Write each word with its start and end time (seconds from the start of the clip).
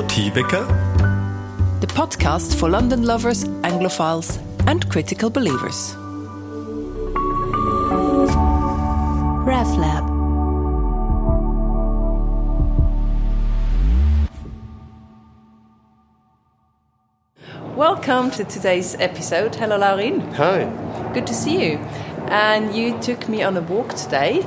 Motivwecker, 0.00 0.66
the 1.80 1.86
podcast 1.88 2.58
for 2.58 2.70
London 2.70 3.02
lovers, 3.02 3.44
Anglophiles, 3.62 4.38
and 4.66 4.88
critical 4.88 5.28
believers. 5.28 5.94
RevLab. 9.44 10.06
Welcome 17.76 18.30
to 18.30 18.44
today's 18.44 18.94
episode. 18.94 19.54
Hello, 19.54 19.76
Laurin. 19.76 20.20
Hi. 20.32 20.64
Good 21.12 21.26
to 21.26 21.34
see 21.34 21.72
you. 21.72 21.76
And 22.30 22.74
you 22.74 22.98
took 23.02 23.28
me 23.28 23.42
on 23.42 23.54
a 23.54 23.60
walk 23.60 23.92
today 23.92 24.40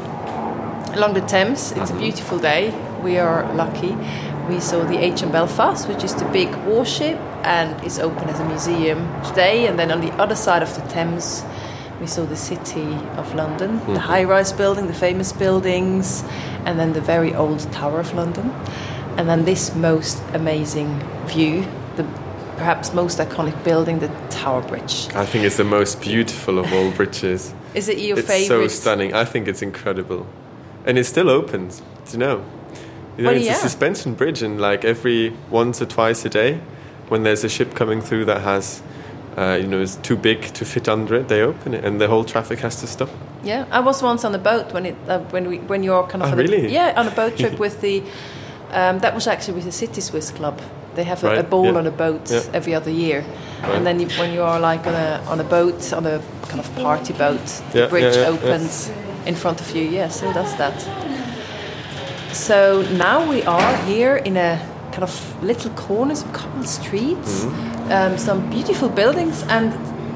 along 0.96 1.14
the 1.14 1.22
Thames. 1.22 1.74
It's 1.74 1.92
a 1.92 1.94
uh-huh. 1.94 2.00
beautiful 2.00 2.40
day. 2.40 2.74
We 3.04 3.20
are 3.20 3.54
lucky. 3.54 3.96
We 4.50 4.60
saw 4.60 4.84
the 4.84 4.98
HM 4.98 5.32
Belfast, 5.32 5.88
which 5.88 6.04
is 6.04 6.14
the 6.16 6.26
big 6.26 6.54
warship, 6.66 7.18
and 7.44 7.82
is 7.86 7.98
open 8.00 8.28
as 8.30 8.40
a 8.40 8.46
museum 8.46 9.00
today. 9.24 9.68
And 9.68 9.80
then 9.80 9.92
on 9.92 10.02
the 10.02 10.12
other 10.14 10.36
side 10.36 10.62
of 10.62 10.74
the 10.76 10.82
Thames, 10.90 11.44
we 12.02 12.08
saw 12.08 12.26
the 12.26 12.36
city 12.36 12.94
of 13.16 13.34
London, 13.34 13.78
the 13.78 13.80
mm-hmm. 13.80 13.96
high-rise 13.96 14.52
building, 14.52 14.88
the 14.88 14.94
famous 14.94 15.32
buildings, 15.32 16.24
and 16.66 16.78
then 16.78 16.92
the 16.92 17.02
very 17.02 17.34
old 17.34 17.60
Tower 17.72 18.02
of 18.02 18.14
London, 18.14 18.50
and 19.18 19.30
then 19.30 19.46
this 19.46 19.74
most 19.76 20.22
amazing 20.34 21.00
view, 21.28 21.66
the 21.96 22.04
perhaps 22.58 22.94
most 22.94 23.20
iconic 23.20 23.64
building, 23.64 24.00
the 24.00 24.10
Tower 24.30 24.62
Bridge. 24.62 25.08
I 25.16 25.26
think 25.26 25.46
it's 25.46 25.58
the 25.58 25.64
most 25.64 26.02
beautiful 26.02 26.60
of 26.60 26.72
all 26.74 26.92
bridges. 26.92 27.54
Is 27.74 27.88
it 27.88 28.00
your 28.00 28.20
it's 28.20 28.28
favorite? 28.28 28.66
It's 28.66 28.76
so 28.76 28.82
stunning. 28.82 29.14
I 29.14 29.26
think 29.26 29.48
it's 29.48 29.62
incredible. 29.62 30.28
And 30.86 30.98
it 30.98 31.06
still 31.06 31.30
opens, 31.30 31.82
do 32.06 32.12
you 32.12 32.18
know? 32.18 32.46
You 33.18 33.24
know, 33.24 33.30
Well, 33.30 33.38
it's 33.38 33.46
yeah. 33.46 33.54
a 33.54 33.56
suspension 33.56 34.14
bridge, 34.16 34.42
and 34.42 34.60
like 34.60 34.84
every 34.86 35.34
once 35.52 35.82
or 35.82 35.86
twice 35.86 36.26
a 36.26 36.30
day, 36.30 36.60
when 37.10 37.24
there's 37.24 37.44
a 37.44 37.50
ship 37.50 37.76
coming 37.76 38.02
through 38.02 38.26
that 38.26 38.42
has, 38.42 38.82
uh, 39.38 39.58
you 39.62 39.68
know, 39.68 39.80
is 39.82 39.98
too 39.98 40.16
big 40.16 40.42
to 40.54 40.66
fit 40.66 40.88
under 40.90 41.16
it, 41.16 41.28
they 41.28 41.42
open 41.42 41.74
it, 41.74 41.86
and 41.86 42.00
the 42.02 42.08
whole 42.08 42.24
traffic 42.24 42.60
has 42.60 42.80
to 42.82 42.88
stop. 42.88 43.10
Yeah, 43.44 43.66
I 43.72 43.82
was 43.82 44.02
once 44.02 44.24
on 44.26 44.34
a 44.34 44.40
boat 44.40 44.74
when 44.74 44.86
it 44.86 44.96
uh, 45.08 45.20
when 45.32 45.48
we 45.50 45.58
when 45.60 45.84
you're 45.84 46.04
kind 46.08 46.24
of 46.24 46.30
Oh, 46.30 46.32
on 46.32 46.40
a- 46.40 46.42
really? 46.44 46.74
yeah 46.74 46.94
on 47.00 47.08
a 47.08 47.12
boat 47.12 47.38
trip 47.42 47.60
with 47.60 47.82
the 47.82 48.02
um, 48.72 49.00
that 49.00 49.14
was 49.14 49.28
actually 49.28 49.56
with 49.56 49.66
the 49.66 49.72
City 49.72 50.02
Swiss 50.02 50.32
Club. 50.32 50.60
They 50.96 51.04
have 51.04 51.24
a, 51.24 51.40
a 51.40 51.44
ball 51.44 51.66
yeah. 51.66 51.78
on 51.80 51.88
a 51.88 51.92
boat 51.92 52.30
Yeah. 52.32 52.42
every 52.54 52.74
other 52.76 52.92
year, 52.92 53.22
Right. 53.64 53.76
and 53.76 53.86
then 53.86 54.00
you, 54.00 54.08
when 54.20 54.32
you 54.34 54.44
are 54.44 54.60
like 54.60 54.88
on 54.88 54.94
a 54.96 55.22
on 55.28 55.40
a 55.40 55.44
boat 55.44 55.92
on 55.94 56.06
a 56.06 56.20
kind 56.48 56.60
of 56.60 56.76
party 56.76 57.14
boat, 57.14 57.46
the 57.74 57.88
bridge 57.90 58.18
opens 58.18 58.92
in 59.26 59.36
front 59.36 59.60
of 59.62 59.76
you. 59.76 59.84
Yeah, 59.84 60.10
so 60.10 60.32
does 60.34 60.56
that. 60.58 60.74
So 62.34 62.82
now 62.98 63.30
we 63.30 63.44
are 63.44 63.78
here 63.86 64.16
in 64.18 64.38
a 64.38 64.58
kind 64.92 65.04
of 65.04 65.44
little 65.44 65.72
corner, 65.72 66.16
some 66.16 66.32
couple 66.34 66.64
streets, 66.64 67.46
Mm-hmm. 67.46 67.92
um, 67.92 68.18
some 68.18 68.50
beautiful 68.50 68.90
buildings, 68.90 69.44
and 69.50 69.74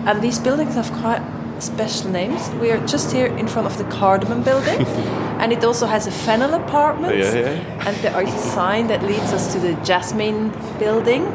and 0.07 0.21
these 0.21 0.39
buildings 0.39 0.75
have 0.75 0.89
quite 1.01 1.21
special 1.59 2.09
names. 2.11 2.49
We 2.61 2.71
are 2.71 2.79
just 2.87 3.11
here 3.13 3.27
in 3.37 3.47
front 3.47 3.67
of 3.67 3.77
the 3.77 3.83
Cardamom 3.83 4.43
Building, 4.43 4.85
and 5.41 5.51
it 5.51 5.63
also 5.63 5.85
has 5.85 6.07
a 6.07 6.11
Fennel 6.11 6.53
apartment. 6.53 7.17
Yeah, 7.17 7.35
yeah. 7.35 7.87
And 7.87 7.97
there 7.97 8.21
is 8.23 8.33
a 8.33 8.37
sign 8.37 8.87
that 8.87 9.03
leads 9.03 9.33
us 9.33 9.53
to 9.53 9.59
the 9.59 9.73
Jasmine 9.83 10.51
Building. 10.79 11.25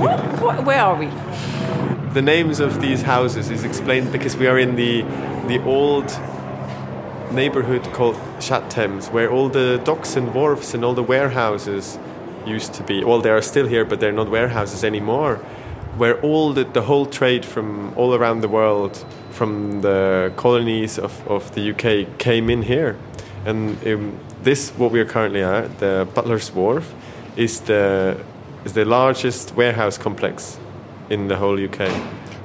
What, 0.00 0.20
what, 0.42 0.64
where 0.64 0.80
are 0.82 0.96
we? 0.96 1.08
The 2.14 2.22
names 2.22 2.60
of 2.60 2.80
these 2.80 3.02
houses 3.02 3.50
is 3.50 3.64
explained 3.64 4.12
because 4.12 4.36
we 4.36 4.46
are 4.48 4.58
in 4.58 4.76
the 4.76 5.02
the 5.48 5.62
old 5.64 6.08
neighborhood 7.34 7.84
called 7.92 8.16
Shad 8.40 8.70
Thames, 8.70 9.08
where 9.08 9.30
all 9.30 9.48
the 9.48 9.80
docks 9.84 10.16
and 10.16 10.32
wharves 10.32 10.74
and 10.74 10.84
all 10.84 10.94
the 10.94 11.02
warehouses 11.02 11.98
used 12.46 12.74
to 12.74 12.82
be. 12.82 13.04
Well, 13.04 13.20
they 13.20 13.30
are 13.30 13.42
still 13.42 13.66
here, 13.66 13.84
but 13.84 14.00
they're 14.00 14.12
not 14.12 14.30
warehouses 14.30 14.84
anymore. 14.84 15.36
Where 15.96 16.20
all 16.20 16.52
the, 16.52 16.64
the 16.64 16.82
whole 16.82 17.06
trade 17.06 17.44
from 17.44 17.92
all 17.96 18.14
around 18.14 18.40
the 18.40 18.48
world, 18.48 19.04
from 19.30 19.80
the 19.82 20.32
colonies 20.36 20.98
of, 20.98 21.26
of 21.28 21.54
the 21.54 21.70
UK, 21.70 22.18
came 22.18 22.50
in 22.50 22.62
here. 22.62 22.96
And 23.44 23.76
um, 23.86 24.18
this, 24.42 24.70
what 24.70 24.90
we 24.90 25.00
are 25.00 25.04
currently 25.04 25.42
at, 25.42 25.78
the 25.78 26.08
Butler's 26.14 26.52
Wharf, 26.52 26.94
is 27.36 27.60
the 27.60 28.16
is 28.64 28.72
the 28.72 28.84
largest 28.84 29.54
warehouse 29.54 29.98
complex 29.98 30.58
in 31.10 31.28
the 31.28 31.36
whole 31.36 31.62
UK. 31.62 31.90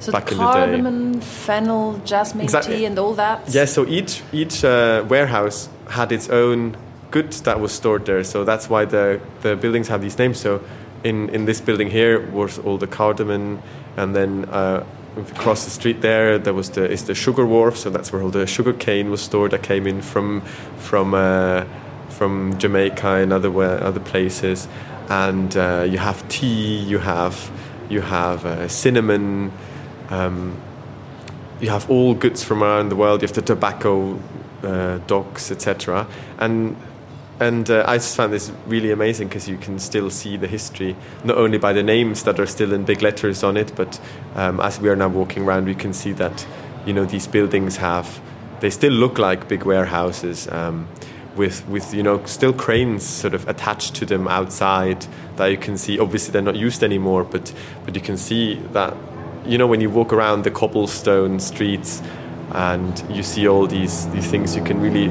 So 0.00 0.12
back 0.12 0.32
in 0.32 0.38
the 0.38 0.44
day. 0.44 0.52
cardamom, 0.52 1.20
fennel, 1.20 2.00
jasmine 2.04 2.44
Exactly. 2.44 2.76
tea, 2.76 2.84
and 2.86 2.98
all 2.98 3.14
that. 3.14 3.40
Yeah, 3.54 3.66
so 3.66 3.86
each 3.86 4.22
each 4.32 4.64
uh, 4.64 5.04
warehouse 5.08 5.68
had 5.88 6.10
its 6.12 6.28
own 6.30 6.76
goods 7.10 7.42
that 7.42 7.60
was 7.60 7.72
stored 7.72 8.06
there. 8.06 8.24
So 8.24 8.44
that's 8.44 8.68
why 8.70 8.86
the 8.86 9.20
the 9.42 9.56
buildings 9.56 9.88
have 9.88 10.00
these 10.00 10.18
names. 10.18 10.40
So 10.40 10.60
in 11.04 11.28
in 11.30 11.44
this 11.44 11.60
building 11.60 11.90
here 11.90 12.20
was 12.32 12.58
all 12.58 12.78
the 12.78 12.86
cardamom, 12.86 13.60
and 13.96 14.14
then 14.14 14.44
uh, 14.46 14.84
across 15.36 15.64
the 15.64 15.70
street 15.70 16.00
there 16.00 16.38
there 16.38 16.54
was 16.54 16.70
the 16.70 16.90
is 16.90 17.04
the 17.04 17.14
sugar 17.14 17.44
wharf. 17.44 17.76
So 17.76 17.90
that's 17.90 18.10
where 18.12 18.22
all 18.22 18.30
the 18.30 18.46
sugar 18.46 18.72
cane 18.72 19.10
was 19.10 19.20
stored 19.20 19.50
that 19.50 19.62
came 19.62 19.86
in 19.86 20.02
from 20.02 20.40
from. 20.78 21.14
Uh, 21.14 21.64
from 22.10 22.58
Jamaica 22.58 23.22
and 23.22 23.32
other 23.32 23.50
other 23.62 24.00
places, 24.00 24.68
and 25.08 25.56
uh, 25.56 25.86
you 25.88 25.96
have 25.98 26.28
tea, 26.28 26.76
you 26.78 26.98
have 26.98 27.50
you 27.88 28.02
have 28.02 28.44
uh, 28.44 28.68
cinnamon, 28.68 29.52
um, 30.10 30.60
you 31.60 31.70
have 31.70 31.88
all 31.90 32.14
goods 32.14 32.42
from 32.42 32.62
around 32.62 32.88
the 32.88 32.96
world. 32.96 33.22
You 33.22 33.28
have 33.28 33.34
the 33.34 33.42
tobacco 33.42 34.20
uh, 34.62 34.98
docks, 35.06 35.50
etc. 35.50 36.06
And 36.38 36.76
and 37.38 37.70
uh, 37.70 37.84
I 37.86 37.96
just 37.96 38.16
found 38.16 38.34
this 38.34 38.52
really 38.66 38.90
amazing 38.90 39.28
because 39.28 39.48
you 39.48 39.56
can 39.56 39.78
still 39.78 40.10
see 40.10 40.36
the 40.36 40.46
history, 40.46 40.94
not 41.24 41.38
only 41.38 41.56
by 41.56 41.72
the 41.72 41.82
names 41.82 42.24
that 42.24 42.38
are 42.38 42.46
still 42.46 42.74
in 42.74 42.84
big 42.84 43.00
letters 43.00 43.42
on 43.42 43.56
it, 43.56 43.72
but 43.74 43.98
um, 44.34 44.60
as 44.60 44.78
we 44.78 44.90
are 44.90 44.96
now 44.96 45.08
walking 45.08 45.44
around, 45.44 45.64
we 45.64 45.74
can 45.74 45.94
see 45.94 46.12
that 46.12 46.46
you 46.84 46.92
know 46.92 47.04
these 47.04 47.26
buildings 47.26 47.76
have 47.76 48.20
they 48.60 48.70
still 48.70 48.92
look 48.92 49.18
like 49.18 49.48
big 49.48 49.64
warehouses. 49.64 50.48
Um, 50.48 50.88
with, 51.36 51.66
with 51.68 51.94
you 51.94 52.02
know 52.02 52.22
still 52.26 52.52
cranes 52.52 53.04
sort 53.04 53.34
of 53.34 53.48
attached 53.48 53.94
to 53.94 54.04
them 54.04 54.26
outside 54.26 55.06
that 55.36 55.46
you 55.46 55.56
can 55.56 55.78
see 55.78 55.96
obviously 55.98 56.32
they're 56.32 56.42
not 56.42 56.56
used 56.56 56.82
anymore 56.82 57.22
but 57.22 57.54
but 57.84 57.94
you 57.94 58.00
can 58.00 58.16
see 58.16 58.54
that 58.72 58.94
you 59.46 59.58
know 59.58 59.66
when 59.66 59.80
you 59.80 59.90
walk 59.90 60.12
around 60.12 60.44
the 60.44 60.50
cobblestone 60.50 61.40
streets 61.40 62.02
and 62.52 63.04
you 63.10 63.22
see 63.22 63.48
all 63.48 63.66
these 63.66 64.08
these 64.08 64.26
things 64.26 64.56
you 64.56 64.62
can 64.62 64.80
really 64.80 65.08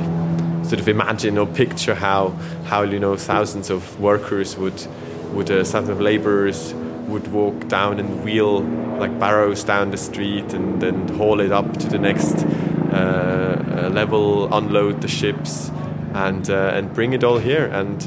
sort 0.64 0.80
of 0.80 0.88
imagine 0.88 1.38
or 1.38 1.48
picture 1.48 1.96
how 1.96 2.30
how 2.66 2.82
you 2.82 3.00
know 3.00 3.16
thousands 3.16 3.70
of 3.70 4.00
workers 4.00 4.58
would 4.58 4.86
would 5.34 5.50
uh, 5.50 5.64
thousands 5.64 5.90
of 5.90 6.02
laborers 6.02 6.74
would 7.08 7.28
walk 7.32 7.68
down 7.68 8.00
and 8.00 8.24
wheel 8.24 8.62
like 9.00 9.18
barrows 9.20 9.64
down 9.64 9.92
the 9.92 9.98
street 9.98 10.54
and 10.54 10.82
then 10.82 11.08
haul 11.18 11.40
it 11.40 11.52
up 11.52 11.78
to 11.78 11.88
the 11.88 11.98
next 11.98 12.46
uh, 12.92 13.86
uh, 13.86 13.90
level 13.90 14.54
unload 14.54 15.02
the 15.02 15.08
ships 15.08 15.72
and 16.14 16.50
uh, 16.50 16.72
and 16.74 16.94
bring 16.94 17.14
it 17.14 17.24
all 17.24 17.38
here. 17.38 17.66
And 17.66 18.02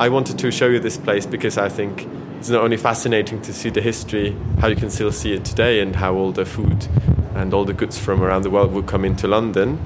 I 0.00 0.08
wanted 0.08 0.38
to 0.38 0.50
show 0.50 0.66
you 0.66 0.80
this 0.80 0.96
place 0.96 1.26
because 1.26 1.58
I 1.58 1.68
think 1.68 2.08
it's 2.38 2.48
not 2.48 2.62
only 2.64 2.78
fascinating 2.78 3.42
to 3.42 3.52
see 3.52 3.68
the 3.68 3.82
history, 3.82 4.34
how 4.60 4.68
you 4.68 4.76
can 4.76 4.88
still 4.90 5.12
see 5.12 5.34
it 5.34 5.44
today, 5.44 5.80
and 5.80 5.94
how 5.94 6.14
all 6.14 6.32
the 6.32 6.46
food 6.46 6.86
and 7.34 7.52
all 7.52 7.66
the 7.66 7.74
goods 7.74 7.98
from 7.98 8.22
around 8.22 8.42
the 8.42 8.50
world 8.50 8.72
would 8.72 8.86
come 8.86 9.04
into 9.04 9.28
London, 9.28 9.78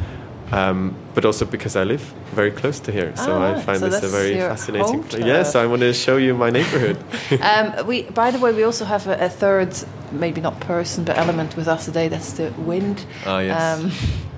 um, 0.53 0.95
but 1.15 1.25
also 1.25 1.45
because 1.45 1.75
I 1.75 1.83
live 1.83 2.01
very 2.33 2.53
close 2.53 2.79
to 2.81 2.93
here, 2.93 3.13
so 3.17 3.33
Ah, 3.33 3.55
I 3.57 3.61
find 3.61 3.81
so 3.81 3.89
this 3.89 4.05
a 4.05 4.09
very 4.09 4.37
fascinating. 4.37 5.03
place. 5.03 5.25
Yes, 5.25 5.53
turf. 5.53 5.63
I 5.65 5.67
want 5.67 5.81
to 5.81 5.93
show 5.93 6.17
you 6.17 6.33
my 6.35 6.51
neighborhood. 6.51 6.97
Um, 7.43 7.85
we, 7.89 8.03
by 8.03 8.31
the 8.31 8.39
way, 8.39 8.53
we 8.53 8.63
also 8.63 8.85
have 8.85 9.09
a, 9.09 9.17
a 9.25 9.29
third, 9.29 9.75
maybe 10.13 10.41
not 10.41 10.61
person, 10.61 11.03
but 11.05 11.19
element 11.19 11.57
with 11.57 11.67
us 11.67 11.87
today. 11.87 12.07
That's 12.09 12.35
the 12.35 12.53
wind. 12.59 13.05
Ah, 13.27 13.41
yes. 13.41 13.59
Um, 13.83 13.91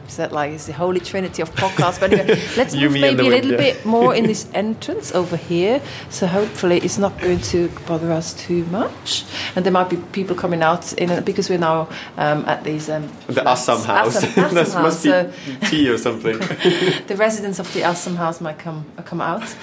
is 0.09 0.17
that 0.17 0.33
like 0.33 0.53
is 0.53 0.67
the 0.67 0.72
holy 0.72 1.00
trinity 1.00 1.43
of 1.43 1.55
podcasts? 1.55 2.00
But 2.00 2.12
anyway, 2.12 2.41
let's 2.56 2.75
move 2.75 2.93
maybe 2.93 3.27
a 3.27 3.31
little 3.31 3.53
yeah. 3.53 3.56
bit 3.56 3.84
more 3.84 4.15
in 4.15 4.26
this 4.26 4.49
entrance 4.55 5.14
over 5.14 5.37
here. 5.37 5.81
So 6.11 6.26
hopefully 6.26 6.79
it's 6.79 6.99
not 6.99 7.19
going 7.20 7.41
to 7.41 7.69
bother 7.87 8.12
us 8.12 8.35
too 8.35 8.64
much. 8.67 9.25
And 9.55 9.64
there 9.64 9.73
might 9.73 9.91
be 9.91 9.97
people 10.12 10.37
coming 10.37 10.62
out 10.62 10.93
in 10.94 11.25
because 11.25 11.50
we're 11.50 11.58
now 11.58 11.88
um, 12.17 12.44
at 12.47 12.64
these 12.64 12.88
um, 12.88 13.08
the 13.26 13.35
flats. 13.35 13.69
Assam 13.69 13.87
house. 13.87 14.17
Assam, 14.17 14.44
Assam 14.44 14.55
that 14.55 14.69
house. 14.69 14.75
must 14.75 15.05
be 15.05 15.11
So 15.11 15.32
tea 15.69 15.88
or 15.88 15.99
something. 15.99 16.38
the 17.06 17.17
residents 17.17 17.59
of 17.59 17.73
the 17.75 17.82
Assam 17.82 18.17
house 18.17 18.41
might 18.41 18.59
come 18.59 18.85
come 19.05 19.20
out. 19.20 19.55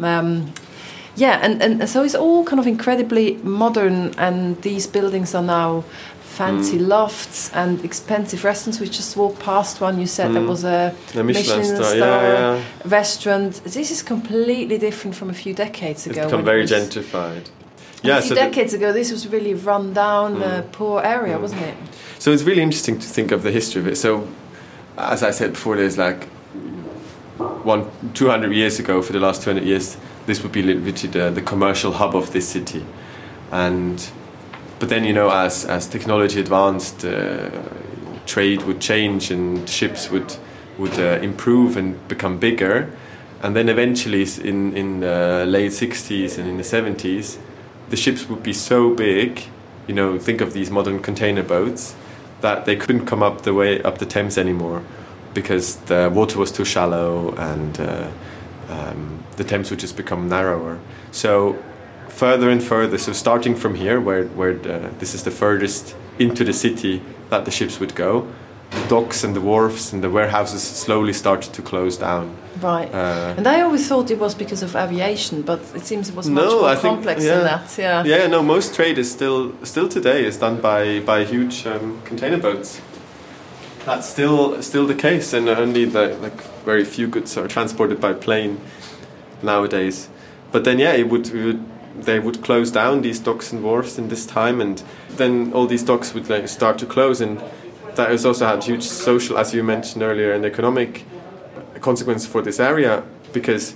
Um, 0.00 0.52
yeah, 1.14 1.40
and, 1.42 1.62
and 1.62 1.88
so 1.88 2.02
it's 2.02 2.14
all 2.14 2.42
kind 2.44 2.58
of 2.58 2.66
incredibly 2.66 3.34
modern, 3.42 4.14
and 4.16 4.60
these 4.62 4.86
buildings 4.86 5.34
are 5.34 5.42
now 5.42 5.84
fancy 6.38 6.78
Mm. 6.78 6.88
lofts 6.88 7.50
and 7.52 7.84
expensive 7.84 8.42
restaurants. 8.44 8.80
We 8.80 8.86
just 8.88 9.16
walked 9.16 9.38
past 9.40 9.80
one. 9.80 10.00
You 10.00 10.06
said 10.06 10.32
there 10.34 10.42
was 10.54 10.64
a 10.64 10.94
The 11.12 11.22
Michelin, 11.24 11.58
Michelin 11.58 11.64
star, 11.76 11.84
star 11.96 12.22
yeah, 12.22 12.56
yeah. 12.56 12.62
restaurant. 12.84 13.52
This 13.64 13.90
is 13.90 14.02
completely 14.02 14.78
different 14.78 15.14
from 15.16 15.28
a 15.30 15.34
few 15.34 15.54
decades 15.54 16.06
ago. 16.06 16.22
It's 16.22 16.26
become 16.30 16.44
very 16.44 16.64
it 16.64 16.70
gentrified. 16.70 17.44
a 18.04 18.06
Yeah, 18.08 18.20
few 18.20 18.30
so 18.30 18.34
decades 18.34 18.72
ago, 18.74 18.92
this 18.92 19.10
was 19.12 19.28
really 19.28 19.54
run 19.54 19.92
down, 19.92 20.42
uh, 20.42 20.62
poor 20.72 21.02
area, 21.02 21.38
wasn't 21.38 21.62
it? 21.62 21.74
So 22.18 22.32
it's 22.32 22.44
really 22.44 22.62
interesting 22.62 22.98
to 22.98 23.06
think 23.06 23.32
of 23.32 23.42
the 23.42 23.50
history 23.50 23.80
of 23.82 23.86
it. 23.88 23.96
So, 23.96 24.26
as 24.96 25.22
I 25.22 25.32
said 25.32 25.50
before, 25.52 25.76
there's 25.76 25.98
like 25.98 26.28
one 27.64 27.82
200 28.14 28.52
years 28.52 28.78
ago, 28.78 29.02
for 29.02 29.12
the 29.12 29.20
last 29.20 29.42
200 29.42 29.64
years, 29.64 29.96
this 30.26 30.42
would 30.42 30.52
be 30.52 30.62
literally 30.62 31.08
the, 31.18 31.30
the 31.30 31.42
commercial 31.42 31.92
hub 31.92 32.14
of 32.14 32.30
this 32.32 32.48
city. 32.48 32.84
And 33.50 33.98
but 34.82 34.88
then 34.88 35.04
you 35.04 35.12
know, 35.12 35.30
as 35.30 35.64
as 35.64 35.86
technology 35.86 36.40
advanced, 36.40 37.04
uh, 37.04 37.50
trade 38.26 38.62
would 38.62 38.80
change 38.80 39.30
and 39.30 39.68
ships 39.68 40.10
would 40.10 40.36
would 40.76 40.98
uh, 40.98 41.20
improve 41.22 41.76
and 41.76 42.08
become 42.08 42.36
bigger. 42.40 42.90
And 43.42 43.54
then 43.54 43.68
eventually, 43.68 44.26
in 44.42 44.76
in 44.76 44.98
the 44.98 45.44
late 45.46 45.70
60s 45.70 46.36
and 46.36 46.48
in 46.48 46.56
the 46.56 46.64
70s, 46.64 47.38
the 47.90 47.96
ships 47.96 48.28
would 48.28 48.42
be 48.42 48.52
so 48.52 48.92
big. 48.92 49.44
You 49.86 49.94
know, 49.94 50.18
think 50.18 50.40
of 50.40 50.52
these 50.52 50.68
modern 50.68 50.98
container 51.00 51.44
boats 51.44 51.94
that 52.40 52.64
they 52.64 52.74
couldn't 52.74 53.06
come 53.06 53.22
up 53.22 53.42
the 53.42 53.54
way 53.54 53.80
up 53.84 53.98
the 53.98 54.06
Thames 54.06 54.36
anymore 54.36 54.82
because 55.32 55.76
the 55.86 56.10
water 56.12 56.40
was 56.40 56.50
too 56.50 56.64
shallow 56.64 57.36
and 57.36 57.78
uh, 57.78 58.10
um, 58.68 59.22
the 59.36 59.44
Thames 59.44 59.70
would 59.70 59.78
just 59.78 59.96
become 59.96 60.28
narrower. 60.28 60.80
So 61.12 61.56
further 62.14 62.50
and 62.50 62.62
further, 62.62 62.98
so 62.98 63.12
starting 63.12 63.56
from 63.56 63.74
here, 63.74 64.00
where 64.00 64.26
where 64.36 64.54
the, 64.54 64.90
this 64.98 65.14
is 65.14 65.22
the 65.22 65.30
furthest 65.30 65.96
into 66.18 66.44
the 66.44 66.52
city 66.52 67.02
that 67.30 67.44
the 67.44 67.50
ships 67.50 67.80
would 67.80 67.94
go, 67.94 68.26
the 68.70 68.88
docks 68.88 69.24
and 69.24 69.34
the 69.34 69.40
wharves 69.40 69.92
and 69.92 70.02
the 70.02 70.10
warehouses 70.10 70.62
slowly 70.62 71.12
started 71.12 71.52
to 71.54 71.62
close 71.62 71.96
down. 71.98 72.36
Right. 72.60 72.92
Uh, 72.94 73.34
and 73.36 73.46
I 73.46 73.62
always 73.62 73.88
thought 73.88 74.10
it 74.10 74.18
was 74.18 74.34
because 74.34 74.62
of 74.62 74.76
aviation, 74.76 75.42
but 75.42 75.60
it 75.74 75.84
seems 75.84 76.08
it 76.08 76.14
was 76.14 76.28
much 76.28 76.44
no, 76.44 76.60
more 76.60 76.68
I 76.68 76.76
think, 76.76 76.94
complex 76.94 77.24
yeah. 77.24 77.34
than 77.34 77.44
that. 77.44 77.78
Yeah. 77.78 78.04
Yeah, 78.04 78.26
no, 78.28 78.42
most 78.42 78.74
trade 78.74 78.98
is 78.98 79.10
still 79.10 79.52
still 79.64 79.88
today 79.88 80.24
is 80.24 80.36
done 80.38 80.60
by 80.60 81.00
by 81.00 81.24
huge 81.24 81.66
um, 81.66 82.00
container 82.04 82.38
boats. 82.38 82.80
That's 83.84 84.08
still 84.08 84.62
still 84.62 84.86
the 84.86 84.94
case, 84.94 85.32
and 85.36 85.48
only 85.48 85.86
the, 85.86 86.16
like 86.22 86.40
very 86.64 86.84
few 86.84 87.08
goods 87.08 87.36
are 87.36 87.48
transported 87.48 88.00
by 88.00 88.12
plane 88.12 88.60
nowadays. 89.42 90.08
But 90.52 90.64
then, 90.64 90.78
yeah, 90.78 90.92
it 90.92 91.08
would, 91.08 91.26
it 91.28 91.44
would 91.44 91.64
they 91.98 92.18
would 92.18 92.42
close 92.42 92.70
down 92.70 93.02
these 93.02 93.18
docks 93.20 93.52
and 93.52 93.62
wharves 93.62 93.98
in 93.98 94.08
this 94.08 94.26
time, 94.26 94.60
and 94.60 94.82
then 95.10 95.52
all 95.52 95.66
these 95.66 95.82
docks 95.82 96.14
would 96.14 96.28
like, 96.28 96.48
start 96.48 96.78
to 96.78 96.86
close, 96.86 97.20
and 97.20 97.42
that 97.94 98.10
has 98.10 98.24
also 98.24 98.46
had 98.46 98.64
huge 98.64 98.82
social, 98.82 99.36
as 99.38 99.54
you 99.54 99.62
mentioned 99.62 100.02
earlier, 100.02 100.32
and 100.32 100.44
economic 100.44 101.04
consequences 101.80 102.26
for 102.26 102.42
this 102.42 102.58
area 102.60 103.02
because, 103.32 103.74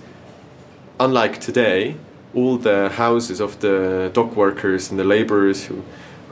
unlike 0.98 1.40
today, 1.40 1.96
all 2.34 2.56
the 2.56 2.90
houses 2.90 3.40
of 3.40 3.60
the 3.60 4.10
dock 4.12 4.36
workers 4.36 4.90
and 4.90 4.98
the 4.98 5.04
laborers 5.04 5.66
who 5.66 5.82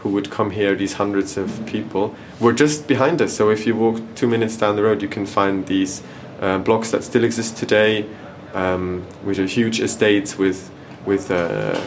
who 0.04 0.10
would 0.10 0.30
come 0.30 0.50
here, 0.50 0.74
these 0.74 0.92
hundreds 0.92 1.38
of 1.38 1.64
people, 1.64 2.14
were 2.38 2.52
just 2.52 2.86
behind 2.86 3.22
us. 3.22 3.34
So 3.34 3.48
if 3.48 3.66
you 3.66 3.74
walk 3.74 4.02
two 4.14 4.28
minutes 4.28 4.54
down 4.54 4.76
the 4.76 4.82
road, 4.82 5.00
you 5.00 5.08
can 5.08 5.24
find 5.24 5.66
these 5.66 6.02
uh, 6.42 6.58
blocks 6.58 6.90
that 6.90 7.02
still 7.02 7.24
exist 7.24 7.56
today, 7.56 8.04
um, 8.52 9.00
which 9.22 9.38
are 9.38 9.46
huge 9.46 9.80
estates 9.80 10.36
with 10.36 10.70
with 11.06 11.30
uh, 11.30 11.80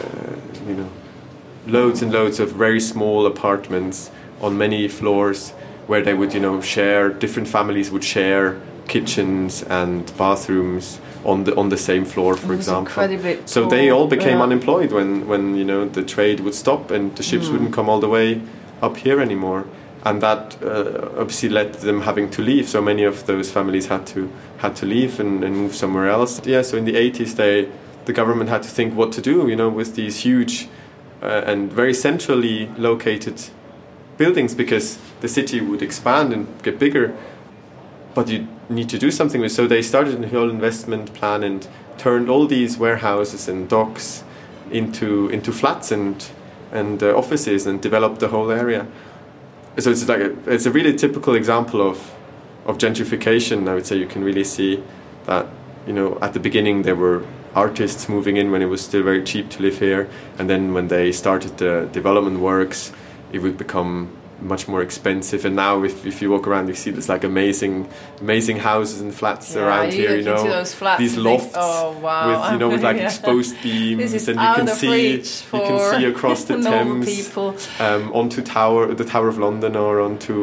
you 0.66 0.74
know 0.74 0.90
loads 1.66 2.02
and 2.02 2.12
loads 2.12 2.40
of 2.40 2.52
very 2.52 2.80
small 2.80 3.26
apartments 3.26 4.10
on 4.40 4.56
many 4.56 4.88
floors 4.88 5.50
where 5.86 6.02
they 6.02 6.14
would 6.14 6.32
you 6.34 6.40
know 6.40 6.60
share 6.60 7.08
different 7.08 7.48
families 7.48 7.90
would 7.90 8.04
share 8.04 8.60
kitchens 8.86 9.62
and 9.64 10.16
bathrooms 10.16 11.00
on 11.24 11.44
the 11.44 11.54
on 11.56 11.68
the 11.68 11.76
same 11.76 12.04
floor, 12.04 12.36
for 12.36 12.54
example. 12.54 12.92
So 13.46 13.66
they 13.68 13.90
all 13.90 14.06
became 14.06 14.38
yeah. 14.38 14.44
unemployed 14.44 14.92
when 14.92 15.26
when 15.26 15.56
you 15.56 15.64
know 15.64 15.88
the 15.88 16.02
trade 16.02 16.40
would 16.40 16.54
stop 16.54 16.90
and 16.90 17.14
the 17.16 17.22
ships 17.22 17.46
Mm. 17.48 17.52
wouldn't 17.52 17.72
come 17.74 17.88
all 17.90 18.00
the 18.00 18.08
way 18.08 18.40
up 18.80 18.96
here 18.96 19.20
anymore, 19.20 19.64
and 20.04 20.20
that 20.22 20.56
uh, 20.62 21.20
obviously 21.20 21.48
led 21.48 21.72
to 21.74 21.80
them 21.86 22.02
having 22.02 22.30
to 22.30 22.42
leave. 22.42 22.68
So 22.68 22.80
many 22.80 23.04
of 23.04 23.26
those 23.26 23.50
families 23.50 23.86
had 23.88 24.06
to 24.14 24.28
had 24.58 24.74
to 24.76 24.86
leave 24.86 25.20
and, 25.20 25.44
and 25.44 25.54
move 25.56 25.74
somewhere 25.74 26.08
else. 26.08 26.40
Yeah. 26.46 26.62
So 26.62 26.76
in 26.76 26.84
the 26.84 26.94
80s, 26.94 27.34
they 27.36 27.68
the 28.08 28.12
government 28.12 28.50
had 28.50 28.62
to 28.64 28.68
think 28.68 28.94
what 28.94 29.12
to 29.12 29.20
do. 29.20 29.46
You 29.46 29.54
know, 29.54 29.68
with 29.68 29.94
these 29.94 30.16
huge 30.26 30.68
uh, 31.22 31.50
and 31.50 31.72
very 31.72 31.94
centrally 31.94 32.68
located 32.76 33.38
buildings 34.16 34.52
because 34.54 34.98
the 35.20 35.28
city 35.28 35.60
would 35.60 35.82
expand 35.82 36.32
and 36.32 36.46
get 36.64 36.76
bigger 36.78 37.16
but 38.18 38.28
you 38.28 38.48
need 38.68 38.88
to 38.88 38.98
do 38.98 39.12
something 39.12 39.40
with. 39.40 39.52
So 39.52 39.68
they 39.68 39.80
started 39.80 40.24
a 40.24 40.28
whole 40.28 40.50
investment 40.50 41.14
plan 41.14 41.44
and 41.44 41.68
turned 41.98 42.28
all 42.28 42.48
these 42.48 42.76
warehouses 42.76 43.46
and 43.46 43.68
docks 43.68 44.24
into 44.72 45.28
into 45.28 45.52
flats 45.52 45.92
and 45.92 46.28
and 46.72 47.00
uh, 47.00 47.16
offices 47.16 47.64
and 47.64 47.80
developed 47.80 48.18
the 48.18 48.28
whole 48.28 48.50
area. 48.50 48.88
So 49.78 49.90
it's 49.90 50.08
like 50.08 50.20
a, 50.20 50.52
it's 50.52 50.66
a 50.66 50.72
really 50.72 50.94
typical 50.96 51.36
example 51.36 51.80
of 51.80 52.12
of 52.66 52.76
gentrification. 52.78 53.68
I 53.68 53.74
would 53.74 53.86
say 53.86 53.96
you 53.96 54.08
can 54.08 54.24
really 54.24 54.44
see 54.44 54.82
that 55.26 55.46
you 55.86 55.92
know 55.92 56.18
at 56.20 56.32
the 56.32 56.40
beginning 56.40 56.82
there 56.82 56.96
were 56.96 57.22
artists 57.62 58.08
moving 58.08 58.36
in 58.36 58.50
when 58.52 58.62
it 58.62 58.70
was 58.74 58.80
still 58.80 59.02
very 59.10 59.22
cheap 59.30 59.46
to 59.54 59.62
live 59.62 59.78
here, 59.78 60.02
and 60.38 60.48
then 60.48 60.62
when 60.74 60.88
they 60.88 61.12
started 61.12 61.52
the 61.58 61.88
development 61.92 62.38
works, 62.40 62.92
it 63.32 63.40
would 63.42 63.56
become 63.58 64.08
much 64.40 64.68
more 64.68 64.80
expensive 64.88 65.44
and 65.44 65.56
now 65.56 65.82
if, 65.82 66.06
if 66.06 66.22
you 66.22 66.30
walk 66.30 66.46
around 66.46 66.68
you 66.68 66.74
see 66.82 66.92
there's 66.92 67.08
like 67.08 67.24
amazing 67.24 67.74
amazing 68.20 68.56
houses 68.70 69.00
and 69.00 69.12
flats 69.12 69.46
Yeah, 69.56 69.62
around 69.66 69.86
you 69.92 69.98
here 70.02 70.16
you 70.16 70.22
know 70.22 70.44
those 70.58 70.72
flats 70.80 71.00
these 71.00 71.16
and 71.16 71.24
think, 71.26 71.40
lofts 71.42 71.56
"Oh, 71.58 71.98
wow." 71.98 72.28
with 72.28 72.52
you 72.52 72.58
know 72.60 72.68
with 72.74 72.84
like 72.84 72.98
Yeah. 73.02 73.06
exposed 73.10 73.54
beams 73.64 74.12
and 74.28 74.38
you 74.44 74.50
can 74.58 74.68
see 74.68 75.10
you 75.16 75.60
can 75.68 75.78
see 75.90 76.04
across 76.14 76.44
the 76.44 76.54
Thames 76.70 77.06
people. 77.16 77.48
um, 77.80 78.12
onto 78.20 78.40
tower 78.40 78.94
the 78.94 79.08
Tower 79.14 79.26
of 79.26 79.38
London 79.46 79.74
or 79.74 79.94
onto 80.00 80.36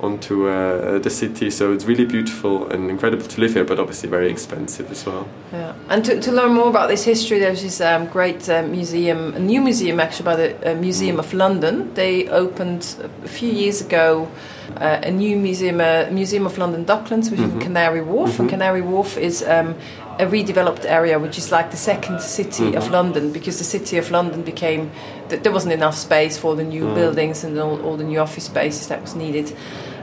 onto 0.00 0.48
uh, 0.48 0.98
the 0.98 1.10
city. 1.10 1.50
So 1.50 1.72
it's 1.72 1.84
really 1.84 2.04
beautiful 2.04 2.68
and 2.70 2.90
incredible 2.90 3.26
to 3.26 3.40
live 3.40 3.54
here 3.54 3.64
but 3.64 3.78
obviously 3.78 4.08
very 4.08 4.30
expensive 4.30 4.90
as 4.90 5.06
well. 5.06 5.28
Yeah, 5.52 5.74
and 5.88 6.04
to, 6.04 6.20
to 6.20 6.32
learn 6.32 6.52
more 6.52 6.68
about 6.68 6.88
this 6.88 7.04
history, 7.04 7.38
there's 7.38 7.62
this 7.62 7.80
um, 7.80 8.06
great 8.06 8.48
uh, 8.48 8.62
museum, 8.62 9.34
a 9.34 9.38
new 9.38 9.60
museum 9.60 10.00
actually 10.00 10.24
by 10.24 10.36
the 10.36 10.72
uh, 10.72 10.74
Museum 10.74 11.18
of 11.18 11.32
London. 11.32 11.94
They 11.94 12.28
opened 12.28 12.96
a 13.24 13.28
few 13.28 13.50
years 13.50 13.80
ago 13.80 14.28
uh, 14.76 15.00
a 15.02 15.10
new 15.10 15.36
museum, 15.36 15.80
uh, 15.80 16.06
Museum 16.10 16.46
of 16.46 16.58
London 16.58 16.84
Docklands, 16.84 17.30
which 17.30 17.40
is 17.40 17.52
in 17.52 17.60
Canary 17.60 18.02
Wharf. 18.02 18.38
And 18.38 18.48
Canary 18.48 18.82
Wharf 18.82 19.16
is 19.16 19.42
um, 19.44 19.74
a 20.18 20.26
redeveloped 20.26 20.84
area, 20.86 21.18
which 21.18 21.36
is 21.38 21.52
like 21.52 21.70
the 21.70 21.76
second 21.76 22.20
city 22.22 22.74
of 22.74 22.90
London, 22.90 23.32
because 23.32 23.58
the 23.58 23.64
city 23.64 23.98
of 23.98 24.10
London 24.10 24.42
became 24.42 24.90
th- 25.28 25.42
there 25.42 25.52
wasn't 25.52 25.72
enough 25.74 25.94
space 25.94 26.38
for 26.38 26.56
the 26.56 26.64
new 26.64 26.94
buildings 26.94 27.44
and 27.44 27.58
all, 27.58 27.80
all 27.82 27.96
the 27.96 28.04
new 28.04 28.18
office 28.20 28.44
spaces 28.44 28.86
that 28.88 29.00
was 29.02 29.14
needed. 29.14 29.54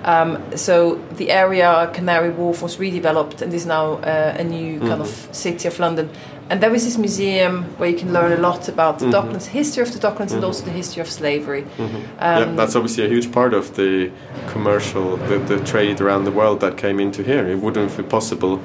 Um, 0.05 0.37
so 0.57 0.95
the 1.15 1.31
area 1.31 1.89
Canary 1.93 2.29
Wharf 2.29 2.61
was 2.61 2.77
redeveloped 2.77 3.41
and 3.41 3.53
is 3.53 3.65
now 3.65 3.93
uh, 4.03 4.35
a 4.37 4.43
new 4.43 4.79
kind 4.79 5.01
of 5.01 5.07
city 5.31 5.67
of 5.67 5.79
London. 5.79 6.09
And 6.49 6.61
there 6.61 6.75
is 6.75 6.83
this 6.83 6.97
museum 6.97 7.63
where 7.79 7.89
you 7.89 7.97
can 7.97 8.11
learn 8.11 8.33
a 8.33 8.37
lot 8.37 8.67
about 8.67 8.99
the 8.99 9.05
Docklands, 9.05 9.45
history 9.45 9.81
of 9.81 9.93
the 9.93 9.99
Docklands, 9.99 10.33
and 10.33 10.43
also 10.43 10.65
the 10.65 10.71
history 10.71 11.01
of 11.01 11.07
slavery. 11.09 11.65
yeah, 11.79 12.37
Um, 12.43 12.55
that's 12.57 12.75
obviously 12.75 13.05
a 13.05 13.07
huge 13.07 13.31
part 13.31 13.53
of 13.53 13.75
the 13.77 14.11
commercial, 14.47 15.15
the, 15.17 15.37
the 15.39 15.59
trade 15.63 16.01
around 16.01 16.25
the 16.25 16.31
world 16.31 16.59
that 16.59 16.77
came 16.77 16.99
into 16.99 17.23
here. 17.23 17.47
It 17.47 17.59
wouldn't 17.59 17.95
be 17.95 18.03
possible 18.03 18.59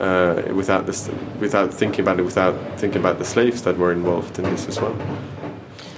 uh, 0.00 0.42
without 0.54 0.86
this, 0.86 1.10
without 1.38 1.72
thinking 1.72 2.00
about 2.00 2.18
it, 2.18 2.22
without 2.22 2.54
thinking 2.78 3.00
about 3.00 3.18
the 3.18 3.24
slaves 3.24 3.62
that 3.62 3.78
were 3.78 3.92
involved 3.92 4.38
in 4.38 4.44
this 4.44 4.66
as 4.66 4.80
well. 4.80 4.96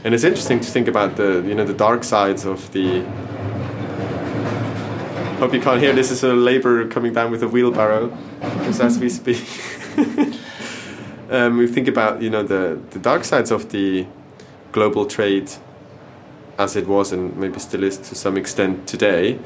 And 0.05 0.15
it's 0.15 0.25
interesting 0.25 0.61
to 0.61 0.71
think 0.71 0.89
about 0.89 1.17
the, 1.17 1.43
you 1.47 1.55
know, 1.55 1.65
the 1.65 1.75
dark 1.75 2.05
sides 2.05 2.45
of 2.45 2.71
the. 2.73 3.03
Hope 5.39 5.53
you 5.53 5.61
can't 5.61 5.81
hear. 5.81 5.93
This 5.93 6.11
is 6.11 6.23
a 6.23 6.33
labourer 6.33 6.87
coming 6.87 7.13
down 7.13 7.31
with 7.31 7.43
a 7.43 7.49
wheelbarrow, 7.49 8.17
just 8.65 8.81
as 8.81 8.99
we 8.99 9.09
speak. 9.09 9.45
um, 11.31 11.59
we 11.59 11.67
think 11.67 11.89
about, 11.89 12.23
you 12.23 12.31
know, 12.31 12.43
the 12.43 12.79
the 12.91 12.99
dark 12.99 13.25
sides 13.25 13.51
of 13.51 13.71
the 13.71 14.07
global 14.73 15.07
trade 15.07 15.51
as 16.59 16.77
it 16.77 16.87
was 16.87 17.13
and 17.13 17.37
maybe 17.37 17.59
still 17.59 17.83
is 17.83 17.99
to 17.99 18.15
some 18.15 18.37
extent 18.37 18.87
today, 18.87 19.39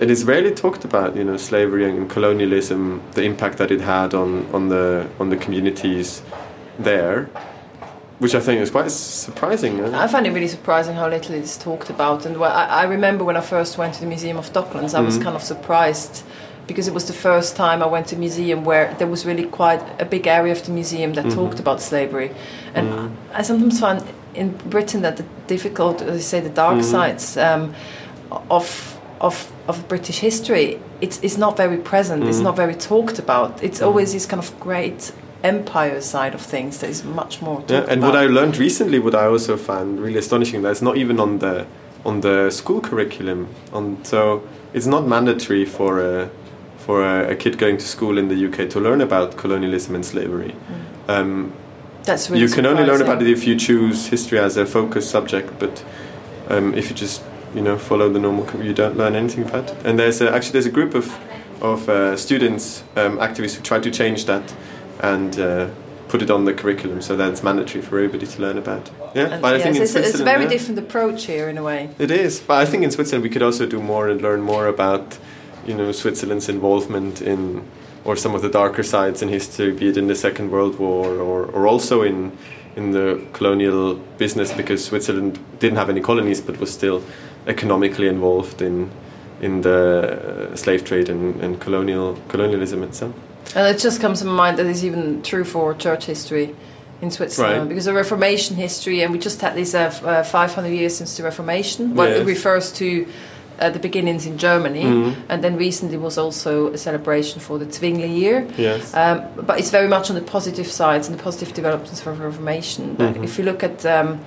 it 0.00 0.10
is 0.10 0.24
rarely 0.24 0.54
talked 0.54 0.84
about. 0.84 1.16
You 1.16 1.24
know, 1.24 1.36
slavery 1.36 1.88
and 1.88 2.08
colonialism, 2.08 3.02
the 3.12 3.22
impact 3.22 3.58
that 3.58 3.70
it 3.70 3.80
had 3.80 4.14
on 4.14 4.46
on 4.52 4.68
the 4.68 5.08
on 5.18 5.30
the 5.30 5.36
communities 5.36 6.22
there, 6.78 7.24
which 8.18 8.34
I 8.34 8.40
think 8.40 8.60
is 8.60 8.70
quite 8.70 8.90
surprising. 8.90 9.82
I 9.94 10.06
find 10.06 10.26
it 10.26 10.32
really 10.32 10.48
surprising 10.48 10.94
how 10.94 11.08
little 11.08 11.34
it 11.34 11.42
is 11.42 11.56
talked 11.56 11.90
about. 11.90 12.26
And 12.26 12.38
well, 12.38 12.52
I, 12.52 12.66
I 12.66 12.84
remember 12.84 13.24
when 13.24 13.36
I 13.36 13.40
first 13.40 13.78
went 13.78 13.94
to 13.94 14.00
the 14.00 14.06
Museum 14.06 14.36
of 14.36 14.52
Docklands, 14.52 14.94
I 14.94 15.00
was 15.00 15.14
mm-hmm. 15.14 15.24
kind 15.24 15.36
of 15.36 15.42
surprised 15.42 16.24
because 16.66 16.86
it 16.86 16.94
was 16.94 17.06
the 17.06 17.14
first 17.14 17.56
time 17.56 17.82
I 17.82 17.86
went 17.86 18.08
to 18.08 18.16
a 18.16 18.18
museum 18.18 18.62
where 18.62 18.94
there 18.98 19.06
was 19.06 19.24
really 19.24 19.46
quite 19.46 19.82
a 19.98 20.04
big 20.04 20.26
area 20.26 20.52
of 20.52 20.64
the 20.66 20.70
museum 20.70 21.14
that 21.14 21.24
mm-hmm. 21.24 21.34
talked 21.34 21.58
about 21.58 21.80
slavery. 21.80 22.30
And 22.74 22.88
mm-hmm. 22.90 23.36
I 23.36 23.42
sometimes 23.42 23.80
find 23.80 24.04
in 24.34 24.56
Britain 24.68 25.00
that 25.00 25.16
the 25.16 25.24
difficult, 25.46 26.02
as 26.02 26.16
I 26.16 26.20
say, 26.20 26.40
the 26.40 26.50
dark 26.50 26.84
sides 26.84 27.38
um, 27.38 27.74
of 28.50 28.97
of 29.20 29.50
of 29.66 29.88
British 29.88 30.20
history, 30.20 30.80
it's 31.00 31.18
it's 31.22 31.36
not 31.36 31.56
very 31.56 31.76
present. 31.78 32.24
It's 32.24 32.40
not 32.40 32.56
very 32.56 32.74
talked 32.74 33.18
about. 33.18 33.62
It's 33.62 33.82
always 33.82 34.12
this 34.12 34.26
kind 34.26 34.42
of 34.42 34.58
great 34.60 35.12
empire 35.42 36.00
side 36.00 36.34
of 36.34 36.40
things 36.40 36.78
that 36.78 36.90
is 36.90 37.04
much 37.04 37.40
more 37.40 37.58
talked 37.58 37.70
Yeah, 37.70 37.80
and 37.88 38.02
about. 38.02 38.14
what 38.14 38.16
I 38.16 38.26
learned 38.26 38.56
recently, 38.56 38.98
what 38.98 39.14
I 39.14 39.26
also 39.26 39.56
found 39.56 40.00
really 40.00 40.18
astonishing, 40.18 40.62
that 40.62 40.70
it's 40.70 40.82
not 40.82 40.96
even 40.96 41.20
on 41.20 41.38
the 41.38 41.66
on 42.04 42.20
the 42.20 42.50
school 42.50 42.80
curriculum. 42.80 43.48
On 43.72 44.04
so 44.04 44.42
it's 44.72 44.86
not 44.86 45.06
mandatory 45.06 45.64
for 45.64 46.00
a 46.00 46.30
for 46.78 47.04
a, 47.04 47.32
a 47.32 47.34
kid 47.34 47.58
going 47.58 47.76
to 47.76 47.86
school 47.86 48.18
in 48.18 48.28
the 48.28 48.46
UK 48.46 48.70
to 48.70 48.80
learn 48.80 49.00
about 49.00 49.36
colonialism 49.36 49.94
and 49.94 50.04
slavery. 50.04 50.54
Um, 51.08 51.52
That's 52.04 52.30
really 52.30 52.42
you 52.42 52.48
can 52.48 52.66
only 52.66 52.84
learn 52.84 53.02
about 53.02 53.20
it 53.22 53.28
if 53.28 53.46
you 53.46 53.56
choose 53.56 54.06
history 54.06 54.38
as 54.38 54.56
a 54.56 54.64
focus 54.64 55.08
subject, 55.10 55.58
but 55.58 55.84
um, 56.48 56.74
if 56.74 56.88
you 56.88 56.96
just 56.96 57.22
you 57.54 57.62
know 57.62 57.78
follow 57.78 58.08
the 58.08 58.18
normal, 58.18 58.46
you 58.62 58.74
don't 58.74 58.96
learn 58.96 59.14
anything 59.14 59.44
about 59.44 59.70
it. 59.70 59.76
And 59.84 59.98
there's 59.98 60.20
a, 60.20 60.32
actually 60.32 60.52
there's 60.52 60.66
a 60.66 60.70
group 60.70 60.94
of 60.94 61.16
of 61.60 61.88
uh, 61.88 62.16
students, 62.16 62.84
um, 62.96 63.18
activists 63.18 63.56
who 63.56 63.62
try 63.62 63.80
to 63.80 63.90
change 63.90 64.26
that 64.26 64.54
and 65.00 65.38
uh, 65.40 65.68
put 66.08 66.22
it 66.22 66.30
on 66.30 66.44
the 66.44 66.54
curriculum 66.54 67.02
so 67.02 67.16
that 67.16 67.30
it's 67.30 67.42
mandatory 67.42 67.82
for 67.82 67.98
everybody 67.98 68.26
to 68.26 68.40
learn 68.40 68.58
about. 68.58 68.90
Yeah, 69.14 69.40
but 69.40 69.54
I 69.54 69.60
think 69.60 69.76
in 69.76 69.82
it's, 69.82 69.94
it's 69.94 70.20
a 70.20 70.24
very 70.24 70.44
yeah. 70.44 70.48
different 70.48 70.78
approach 70.78 71.26
here 71.26 71.48
in 71.48 71.58
a 71.58 71.62
way. 71.62 71.90
It 71.98 72.10
is, 72.10 72.40
but 72.40 72.58
I 72.62 72.64
think 72.64 72.84
in 72.84 72.90
Switzerland 72.90 73.22
we 73.22 73.30
could 73.30 73.42
also 73.42 73.66
do 73.66 73.80
more 73.80 74.08
and 74.08 74.22
learn 74.22 74.40
more 74.40 74.66
about, 74.66 75.18
you 75.66 75.74
know, 75.74 75.92
Switzerland's 75.92 76.48
involvement 76.48 77.20
in, 77.20 77.62
or 78.04 78.16
some 78.16 78.34
of 78.34 78.42
the 78.42 78.48
darker 78.48 78.82
sides 78.82 79.22
in 79.22 79.28
history, 79.28 79.72
be 79.72 79.88
it 79.88 79.96
in 79.96 80.06
the 80.06 80.14
Second 80.14 80.50
World 80.50 80.78
War 80.78 81.06
or, 81.06 81.46
or 81.46 81.66
also 81.66 82.02
in, 82.02 82.32
in 82.76 82.92
the 82.92 83.20
colonial 83.32 83.96
business, 84.16 84.52
because 84.52 84.84
Switzerland 84.84 85.38
didn't 85.58 85.76
have 85.76 85.90
any 85.90 86.00
colonies 86.00 86.40
but 86.40 86.58
was 86.58 86.72
still 86.72 87.02
economically 87.48 88.06
involved 88.08 88.62
in, 88.62 88.90
in 89.40 89.62
the 89.62 90.50
uh, 90.52 90.56
slave 90.56 90.84
trade 90.84 91.08
and, 91.08 91.40
and 91.42 91.60
colonial 91.60 92.16
colonialism 92.28 92.82
itself. 92.82 93.12
And 93.56 93.66
it 93.74 93.80
just 93.80 94.00
comes 94.00 94.20
to 94.20 94.26
my 94.26 94.32
mind 94.32 94.58
that 94.58 94.66
is 94.66 94.84
even 94.84 95.22
true 95.22 95.44
for 95.44 95.74
church 95.74 96.04
history 96.06 96.54
in 97.00 97.10
Switzerland 97.10 97.58
Right. 97.60 97.68
because 97.68 97.84
the 97.86 97.94
Reformation 97.94 98.56
history, 98.56 99.02
and 99.02 99.12
we 99.12 99.18
just 99.18 99.40
had 99.40 99.54
this 99.54 99.74
uh, 99.74 99.90
uh, 100.04 100.22
500 100.22 100.68
years 100.68 100.96
since 100.96 101.16
the 101.16 101.22
Reformation. 101.22 101.94
Well, 101.94 102.08
it 102.08 102.26
refers 102.26 102.72
to 102.72 103.06
uh, 103.60 103.70
the 103.70 103.78
beginnings 103.78 104.26
in 104.26 104.36
Germany, 104.38 104.84
Mhm. 104.84 105.14
and 105.28 105.42
then 105.42 105.56
recently 105.56 105.96
was 105.96 106.18
also 106.18 106.72
a 106.72 106.76
celebration 106.78 107.40
for 107.40 107.58
the 107.58 107.64
Zwingli 107.72 108.08
year. 108.08 108.46
Yes. 108.56 108.92
Um, 108.94 109.22
but 109.46 109.58
it's 109.58 109.70
very 109.70 109.88
much 109.88 110.10
on 110.10 110.16
the 110.16 110.22
positive 110.22 110.66
sides 110.70 111.08
and 111.08 111.18
the 111.18 111.22
positive 111.22 111.54
developments 111.54 112.00
for 112.00 112.12
Reformation. 112.12 112.94
But 112.98 113.14
Mhm. 113.14 113.24
If 113.24 113.38
you 113.38 113.44
look 113.44 113.62
at 113.64 113.84
um, 113.86 114.18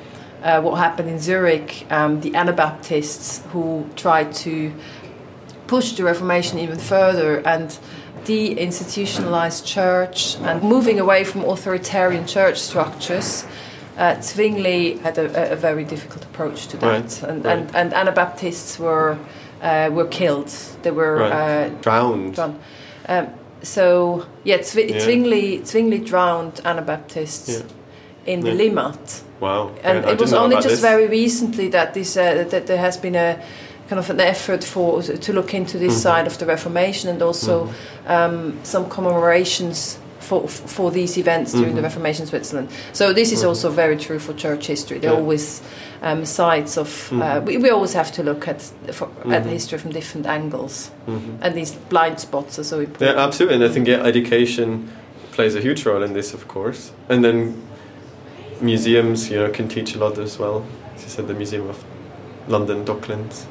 uh, 0.44 0.62
what 0.62 0.76
happened 0.76 1.10
in 1.10 1.20
Zurich, 1.20 1.86
um, 1.92 2.22
the 2.22 2.36
Anabaptists 2.36 3.44
who 3.52 3.88
tried 3.96 4.34
to 4.36 4.74
push 5.68 5.94
the 5.94 6.04
Reformation 6.04 6.60
even 6.60 6.78
further 6.80 7.40
and 7.48 7.78
de-institutionalized 8.26 9.66
church 9.66 10.36
and 10.42 10.62
moving 10.64 11.00
away 11.00 11.24
from 11.24 11.44
authoritarian 11.44 12.28
church 12.28 12.58
structures. 12.60 13.46
Uh, 13.98 14.20
Zwingli 14.22 14.98
had 15.00 15.18
a, 15.18 15.52
a, 15.54 15.56
very 15.56 15.84
difficult 15.84 16.24
approach 16.26 16.68
to 16.68 16.78
that, 16.78 16.88
Right, 16.88 17.24
and, 17.24 17.46
right. 17.46 17.58
and 17.60 17.76
and 17.76 17.94
Anabaptists 17.94 18.80
were 18.80 19.18
uh, 19.62 19.90
were 19.92 20.08
killed. 20.08 20.48
They 20.82 20.92
were 20.92 21.16
Right. 21.18 21.32
uh, 21.32 21.70
Drowned. 21.82 22.36
drowned. 22.36 22.60
Um, 23.08 23.28
so 23.64 24.26
yeah, 24.44 24.60
Zwi- 24.60 24.90
Yeah. 24.90 25.00
Zwingli 25.02 25.62
Zwingli 25.66 26.00
drowned 26.00 26.62
Anabaptists 26.66 27.50
Yeah. 27.50 27.64
In 28.26 28.42
the 28.42 28.52
Yeah. 28.52 28.58
Limmat, 28.70 29.22
Wow. 29.40 29.72
and 29.84 30.04
Yeah, 30.04 30.12
it 30.12 30.20
was 30.22 30.34
only 30.34 30.56
just 30.56 30.68
this. 30.68 30.80
very 30.82 31.08
recently 31.08 31.70
that 31.70 31.94
this 31.94 32.16
uh, 32.18 32.46
that 32.50 32.68
there 32.68 32.78
has 32.78 32.98
been 32.98 33.16
a 33.16 33.36
kind 33.90 34.00
of 34.00 34.10
an 34.10 34.20
effort 34.20 34.64
for 34.64 35.02
to 35.02 35.34
look 35.34 35.54
into 35.54 35.78
this 35.78 35.94
Mhm. 35.96 36.02
side 36.02 36.28
of 36.28 36.38
the 36.38 36.46
Reformation 36.46 37.10
and 37.10 37.22
also 37.22 37.70
um, 38.08 38.54
some 38.64 38.86
commemorations. 38.90 39.98
For, 40.20 40.48
for 40.48 40.92
these 40.92 41.18
events 41.20 41.52
during 41.52 41.76
the 41.76 41.82
Mhm. 41.82 41.86
Reformation 41.90 42.22
in 42.24 42.28
Switzerland, 42.30 42.70
so 42.94 43.12
this 43.12 43.32
is 43.34 43.42
Mhm. 43.44 43.48
also 43.50 43.70
very 43.70 43.98
true 43.98 44.18
for 44.20 44.34
church 44.34 44.68
history. 44.68 44.98
There 45.00 45.10
are 45.12 45.16
Yeah. 45.16 45.20
always 45.20 45.62
um, 46.04 46.24
sides 46.26 46.78
of 46.78 47.10
uh, 47.12 47.16
Mhm. 47.16 47.46
we, 47.46 47.58
we 47.58 47.70
always 47.70 47.94
have 47.94 48.12
to 48.14 48.24
look 48.24 48.48
at 48.48 48.62
for, 48.94 49.10
at 49.30 49.44
Mhm. 49.44 49.50
history 49.50 49.78
from 49.80 49.92
different 49.92 50.26
angles, 50.28 50.90
and 51.42 51.54
these 51.54 51.72
blind 51.90 52.20
spots 52.20 52.58
are 52.60 52.64
so 52.64 52.80
important. 52.80 53.02
Yeah, 53.18 53.22
absolutely. 53.26 53.56
And 53.56 53.66
I 53.66 53.74
think 53.74 53.88
yeah, 53.88 54.06
education 54.06 54.88
plays 55.36 55.54
a 55.56 55.60
huge 55.60 55.86
role 55.86 56.02
in 56.06 56.14
this, 56.14 56.34
of 56.34 56.48
course. 56.48 56.92
And 57.10 57.24
then 57.26 57.56
museums, 58.62 59.30
you 59.30 59.38
know, 59.40 59.50
can 59.52 59.68
teach 59.68 59.96
a 59.96 60.00
lot 60.00 60.18
as 60.18 60.38
well. 60.40 60.64
As 60.96 61.04
you 61.04 61.10
said, 61.10 61.28
the 61.28 61.34
Museum 61.34 61.70
of 61.70 61.84
London 62.48 62.84
Docklands. 62.86 63.46
Um, 63.46 63.48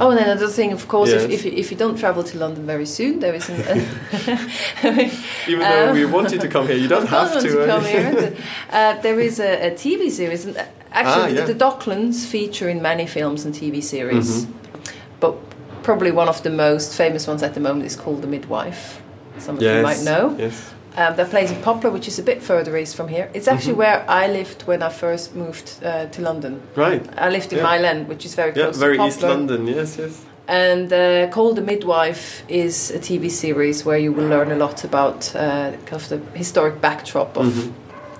Oh, 0.00 0.10
and 0.10 0.18
another 0.20 0.48
thing, 0.48 0.72
of 0.72 0.88
course, 0.88 1.10
if, 1.10 1.22
Yes. 1.22 1.30
if, 1.40 1.44
you, 1.44 1.52
if 1.52 1.70
you 1.70 1.76
don't 1.76 1.98
travel 1.98 2.22
to 2.24 2.38
London 2.38 2.64
very 2.64 2.86
soon, 2.86 3.20
there 3.20 3.34
is 3.34 3.48
an. 3.50 3.56
even 5.48 5.60
though 5.60 5.88
um, 5.90 5.94
we 5.94 6.06
wanted 6.06 6.40
to 6.40 6.48
come 6.48 6.66
here, 6.66 6.76
you 6.76 6.88
don't 6.88 7.06
have 7.16 7.30
want 7.30 7.42
to. 7.42 7.62
eh? 7.62 7.66
come 7.66 7.84
here. 7.84 8.36
Uh, 8.72 9.00
there 9.02 9.20
is 9.20 9.38
a, 9.38 9.68
a 9.68 9.70
TV 9.72 10.10
series, 10.10 10.46
and 10.46 10.56
uh, 10.56 10.64
actually, 10.92 11.38
Ah, 11.38 11.40
yeah. 11.40 11.44
the 11.44 11.54
Docklands 11.54 12.24
feature 12.24 12.70
in 12.70 12.80
many 12.80 13.06
films 13.06 13.44
and 13.44 13.54
TV 13.54 13.82
series. 13.82 14.46
Mhm. 14.46 14.52
But 15.20 15.34
probably 15.82 16.10
one 16.10 16.28
of 16.28 16.42
the 16.42 16.50
most 16.50 16.94
famous 16.96 17.26
ones 17.28 17.42
at 17.42 17.52
the 17.54 17.60
moment 17.60 17.84
is 17.86 17.96
called 17.96 18.22
The 18.22 18.28
Midwife. 18.28 19.02
Some 19.38 19.56
of 19.56 19.62
you 19.62 19.82
might 19.82 20.02
know. 20.02 20.34
Yes. 20.38 20.72
Um, 20.98 21.14
that 21.16 21.28
plays 21.30 21.50
in 21.50 21.60
Poplar, 21.62 21.90
which 21.90 22.08
is 22.08 22.18
a 22.18 22.22
bit 22.22 22.42
further 22.42 22.74
east 22.76 22.96
from 22.96 23.08
here. 23.08 23.28
It's 23.34 23.48
actually 23.48 23.74
Mhm. 23.74 23.78
where 23.78 24.04
I 24.08 24.28
lived 24.28 24.62
when 24.66 24.82
I 24.82 24.88
first 24.88 25.34
moved 25.34 25.68
uh, 25.84 26.06
to 26.12 26.22
London. 26.22 26.60
Right. 26.74 27.02
I 27.18 27.28
lived 27.28 27.52
in 27.52 27.58
Yeah. 27.58 27.64
Mile 27.70 27.84
End, 27.84 28.08
which 28.08 28.24
is 28.24 28.34
very 28.34 28.52
close 28.52 28.74
Yeah, 28.76 28.80
very 28.86 28.96
to 28.96 29.04
East 29.06 29.22
London. 29.22 29.66
Yes, 29.66 29.96
yes. 29.98 30.12
And 30.48 30.92
uh, 30.92 31.26
Call 31.34 31.52
the 31.54 31.60
Midwife 31.60 32.44
is 32.48 32.90
a 32.94 32.98
TV 32.98 33.28
series 33.28 33.84
where 33.84 33.98
you 33.98 34.12
will 34.12 34.28
learn 34.28 34.50
a 34.52 34.56
lot 34.56 34.84
about 34.84 35.32
uh, 35.34 35.72
kind 35.84 35.92
of 36.02 36.08
the 36.08 36.18
historic 36.34 36.80
backdrop 36.80 37.36
of, 37.36 37.46
Mhm. 37.46 37.72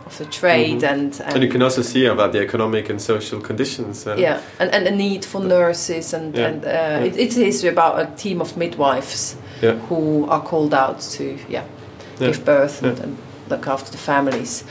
of 0.07 0.19
the 0.19 0.25
trade 0.27 0.81
Mhm. 0.83 0.93
and, 0.93 1.21
and, 1.25 1.35
And 1.35 1.43
you 1.45 1.51
can 1.51 1.63
also 1.63 1.83
see 1.83 2.05
about 2.07 2.33
the 2.33 2.41
economic 2.43 2.91
and 2.91 3.01
social 3.01 3.41
conditions. 3.41 4.07
Uh, 4.07 4.17
yeah, 4.19 4.39
and, 4.61 4.71
and 4.75 4.85
the 4.87 4.91
need 4.91 5.25
for 5.25 5.41
nurses 5.41 6.13
and, 6.15 6.35
Yeah. 6.37 6.49
and 6.49 6.65
uh, 6.65 7.07
it, 7.07 7.17
it's 7.17 7.37
a 7.39 7.45
history 7.45 7.71
about 7.71 7.99
a 8.01 8.07
team 8.23 8.41
of 8.41 8.57
midwives 8.57 9.37
Yeah. 9.63 9.77
who 9.89 10.27
are 10.29 10.43
called 10.43 10.75
out 10.75 11.01
to 11.17 11.23
yeah, 11.49 11.63
Yeah. 12.19 12.29
give 12.29 12.45
birth 12.45 12.83
and, 12.83 12.99
and 13.01 13.17
look 13.51 13.67
after 13.67 13.91
the 13.91 13.99
families. 13.99 14.65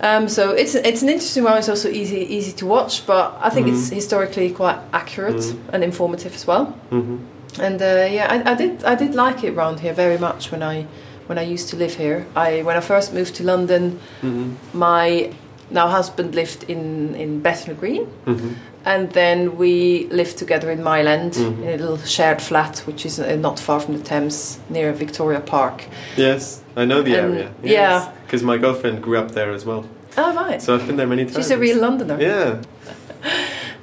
Um, 0.00 0.28
so 0.28 0.50
it's 0.50 0.74
it's 0.74 1.02
an 1.02 1.08
interesting 1.08 1.44
one. 1.44 1.58
It's 1.58 1.68
also 1.68 1.88
easy 1.88 2.26
easy 2.36 2.52
to 2.52 2.66
watch, 2.66 3.06
but 3.06 3.38
I 3.40 3.50
think 3.50 3.68
it's 3.68 3.90
Mhm. 3.90 3.94
historically 3.94 4.50
quite 4.50 4.78
accurate 4.92 5.36
Mhm. 5.36 5.56
and 5.72 5.84
informative 5.84 6.34
as 6.34 6.46
well. 6.46 6.74
Mhm. 6.90 7.18
And 7.60 7.80
uh, 7.82 8.08
yeah, 8.10 8.26
I, 8.34 8.52
I 8.52 8.54
did 8.54 8.82
I 8.84 8.94
did 8.96 9.14
like 9.14 9.44
it 9.44 9.54
around 9.56 9.80
here 9.80 9.92
very 9.94 10.18
much 10.18 10.50
when 10.50 10.62
I 10.62 10.86
when 11.28 11.38
I 11.38 11.42
used 11.54 11.68
to 11.70 11.76
live 11.76 11.94
here. 11.94 12.24
I 12.34 12.62
when 12.62 12.76
I 12.76 12.80
first 12.80 13.12
moved 13.14 13.34
to 13.36 13.44
London, 13.44 13.98
Mhm. 14.22 14.54
my 14.72 15.30
now 15.72 15.88
husband 15.88 16.34
lived 16.34 16.64
in 16.68 17.14
in 17.16 17.40
Bethnal 17.42 17.76
Green, 17.76 18.06
Mhm. 18.26 18.54
and 18.84 19.10
then 19.12 19.56
we 19.58 20.06
lived 20.10 20.36
together 20.38 20.70
in 20.70 20.82
Mile 20.82 21.08
End 21.08 21.32
Mhm. 21.34 21.62
in 21.62 21.68
a 21.68 21.76
little 21.76 21.98
shared 22.06 22.40
flat, 22.42 22.82
which 22.86 23.06
is 23.06 23.18
uh, 23.18 23.36
not 23.40 23.58
far 23.60 23.80
from 23.80 23.96
the 23.98 24.02
Thames 24.04 24.58
near 24.68 24.92
Victoria 24.92 25.40
Park. 25.40 25.82
Yes, 26.16 26.60
I 26.76 26.84
know 26.84 27.02
the 27.02 27.14
And- 27.16 27.34
area. 27.34 27.48
yeah. 27.62 28.08
Because 28.26 28.42
my 28.44 28.58
girlfriend 28.58 29.02
grew 29.02 29.18
up 29.18 29.30
there 29.32 29.52
as 29.54 29.64
well. 29.66 29.84
Oh 30.18 30.34
right, 30.34 30.60
So 30.62 30.74
I've 30.74 30.86
been 30.86 30.96
there 30.96 31.06
many 31.08 31.24
times. 31.24 31.36
she's 31.36 31.50
a 31.50 31.56
real 31.58 31.78
Londoner. 31.80 32.18
Yeah. 32.20 32.54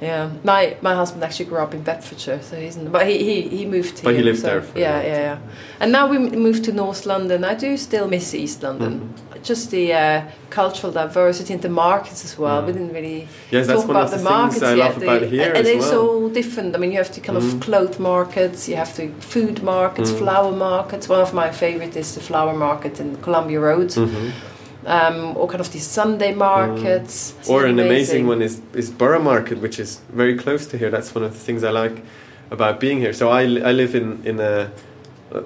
Yeah, 0.00 0.30
my 0.44 0.76
my 0.80 0.94
husband 0.94 1.22
actually 1.24 1.44
grew 1.50 1.58
up 1.58 1.74
in 1.74 1.82
Bedfordshire, 1.82 2.40
so 2.42 2.56
he's 2.56 2.76
in, 2.76 2.90
but 2.90 3.06
he, 3.06 3.18
he 3.18 3.42
he 3.58 3.66
moved 3.66 3.98
here. 3.98 4.04
But 4.04 4.14
he 4.16 4.22
lived 4.22 4.38
so- 4.40 4.46
there 4.60 4.62
yeah, 4.74 5.02
yeah, 5.02 5.18
yeah. 5.28 5.38
And 5.80 5.92
now 5.92 6.06
we 6.08 6.18
moved 6.18 6.64
to 6.64 6.72
North 6.72 7.04
London. 7.06 7.44
I 7.44 7.54
do 7.54 7.76
still 7.76 8.08
miss 8.08 8.34
East 8.34 8.62
London. 8.62 8.92
Mm-hmm. 9.00 9.42
Just 9.42 9.70
the 9.70 9.92
uh, 9.92 10.22
cultural 10.50 10.92
diversity 10.92 11.52
in 11.54 11.60
the 11.60 11.68
markets 11.68 12.24
as 12.24 12.38
well. 12.38 12.62
We 12.62 12.72
Mm. 12.72 12.76
didn't 12.76 12.92
really 12.94 13.28
Yes, 13.50 13.66
talk 13.66 13.84
about 13.88 14.10
the, 14.10 14.16
the 14.18 14.22
markets 14.22 14.62
I 14.62 14.74
yet. 14.74 14.96
about 14.96 15.20
the, 15.20 15.26
here 15.28 15.52
and 15.54 15.64
they're 15.66 15.78
well. 15.78 15.90
so 15.90 16.28
different. 16.28 16.74
I 16.74 16.78
mean, 16.78 16.92
you 16.92 16.98
have 16.98 17.12
the 17.14 17.20
kind 17.20 17.36
of 17.38 17.44
Mm. 17.44 17.60
cloth 17.62 17.98
markets, 17.98 18.68
you 18.68 18.76
have 18.76 18.92
the 18.96 19.08
food 19.20 19.62
markets, 19.62 20.10
Mm. 20.12 20.18
flower 20.18 20.52
markets. 20.52 21.08
One 21.08 21.20
of 21.22 21.32
my 21.32 21.50
favorite 21.50 21.96
is 22.00 22.14
the 22.14 22.20
flower 22.20 22.54
market 22.54 23.00
in 23.00 23.16
Columbia 23.22 23.60
Road, 23.60 23.88
Mhm. 23.94 24.30
Um, 24.86 25.36
or 25.36 25.46
kind 25.46 25.60
of 25.60 25.72
these 25.72 25.86
Sunday 25.86 26.34
markets. 26.34 27.34
Mm. 27.42 27.50
Or 27.50 27.66
an 27.66 27.78
amazing 27.78 28.00
amazing 28.10 28.26
one 28.26 28.42
is, 28.42 28.60
is 28.74 28.90
Borough 28.90 29.22
Market, 29.22 29.58
which 29.58 29.78
is 29.78 30.00
very 30.10 30.36
close 30.36 30.66
to 30.66 30.78
here. 30.78 30.90
That's 30.90 31.14
one 31.14 31.24
of 31.24 31.32
the 31.32 31.38
things 31.38 31.64
I 31.64 31.70
like 31.70 32.02
about 32.50 32.80
being 32.80 32.98
here. 32.98 33.12
So 33.12 33.28
I, 33.28 33.42
I 33.42 33.72
live 33.72 33.94
in, 33.94 34.24
in 34.24 34.40
a, 34.40 34.70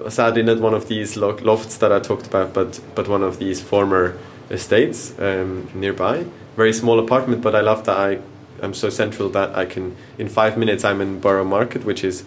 sadly 0.09 0.43
not 0.43 0.59
one 0.59 0.73
of 0.73 0.87
these 0.87 1.17
lo- 1.17 1.37
lofts 1.41 1.77
that 1.77 1.91
I 1.91 1.99
talked 1.99 2.27
about, 2.27 2.53
but, 2.53 2.79
but 2.95 3.07
one 3.07 3.23
of 3.23 3.37
these 3.37 3.61
former 3.61 4.17
estates 4.49 5.13
um, 5.19 5.69
nearby. 5.73 6.25
Very 6.55 6.73
small 6.73 6.99
apartment, 6.99 7.41
but 7.41 7.55
I 7.55 7.61
love 7.61 7.85
that 7.85 7.97
I 7.97 8.19
am 8.61 8.73
so 8.73 8.89
central 8.89 9.29
that 9.29 9.55
I 9.55 9.65
can, 9.65 9.95
in 10.17 10.29
five 10.29 10.57
minutes, 10.57 10.83
I'm 10.83 11.01
in 11.01 11.19
Borough 11.19 11.45
Market, 11.45 11.83
which 11.83 12.03
is 12.03 12.23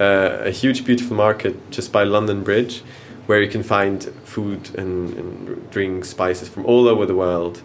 uh, 0.00 0.38
a 0.40 0.50
huge, 0.50 0.84
beautiful 0.84 1.16
market 1.16 1.70
just 1.70 1.92
by 1.92 2.04
London 2.04 2.42
Bridge, 2.42 2.82
where 3.26 3.42
you 3.42 3.48
can 3.50 3.62
find 3.62 4.02
food 4.24 4.74
and, 4.78 5.14
and 5.18 5.70
drinks, 5.70 6.08
spices 6.10 6.48
from 6.48 6.64
all 6.66 6.88
over 6.88 7.06
the 7.06 7.14
world. 7.14 7.62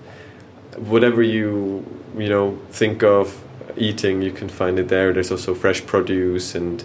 Whatever 0.77 1.22
you 1.22 1.86
you 2.18 2.30
know 2.30 2.58
think 2.72 3.03
of 3.03 3.41
eating, 3.77 4.22
you 4.22 4.32
can 4.32 4.50
find 4.50 4.80
it 4.80 4.88
there. 4.88 5.13
There's 5.13 5.32
also 5.32 5.53
fresh 5.53 5.86
produce 5.86 6.56
and. 6.56 6.84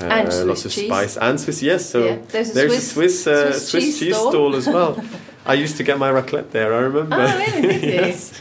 Uh, 0.00 0.06
And 0.06 0.48
lots 0.48 0.64
of 0.64 0.72
cheese. 0.72 0.86
spice 0.86 1.16
and 1.16 1.38
Swiss, 1.38 1.62
yes. 1.62 1.88
So 1.88 1.98
Yeah, 2.04 2.18
there's 2.32 2.50
a 2.50 2.54
there's 2.54 2.72
Swiss- 2.72 2.90
a 2.90 2.94
Swiss 2.94 3.26
uh, 3.26 3.52
Swiss 3.52 3.70
Swiss, 3.70 3.84
cheese 3.84 3.98
cheese, 4.00 4.16
stall. 4.16 4.56
as 4.56 4.66
well. 4.66 4.96
I 5.46 5.54
used 5.54 5.76
to 5.76 5.84
get 5.84 5.98
my 5.98 6.10
raclette 6.10 6.50
there. 6.50 6.74
I 6.74 6.78
remember. 6.80 7.16
Oh, 7.16 7.38
really? 7.38 7.74
You? 7.74 7.92
yes. 8.00 8.40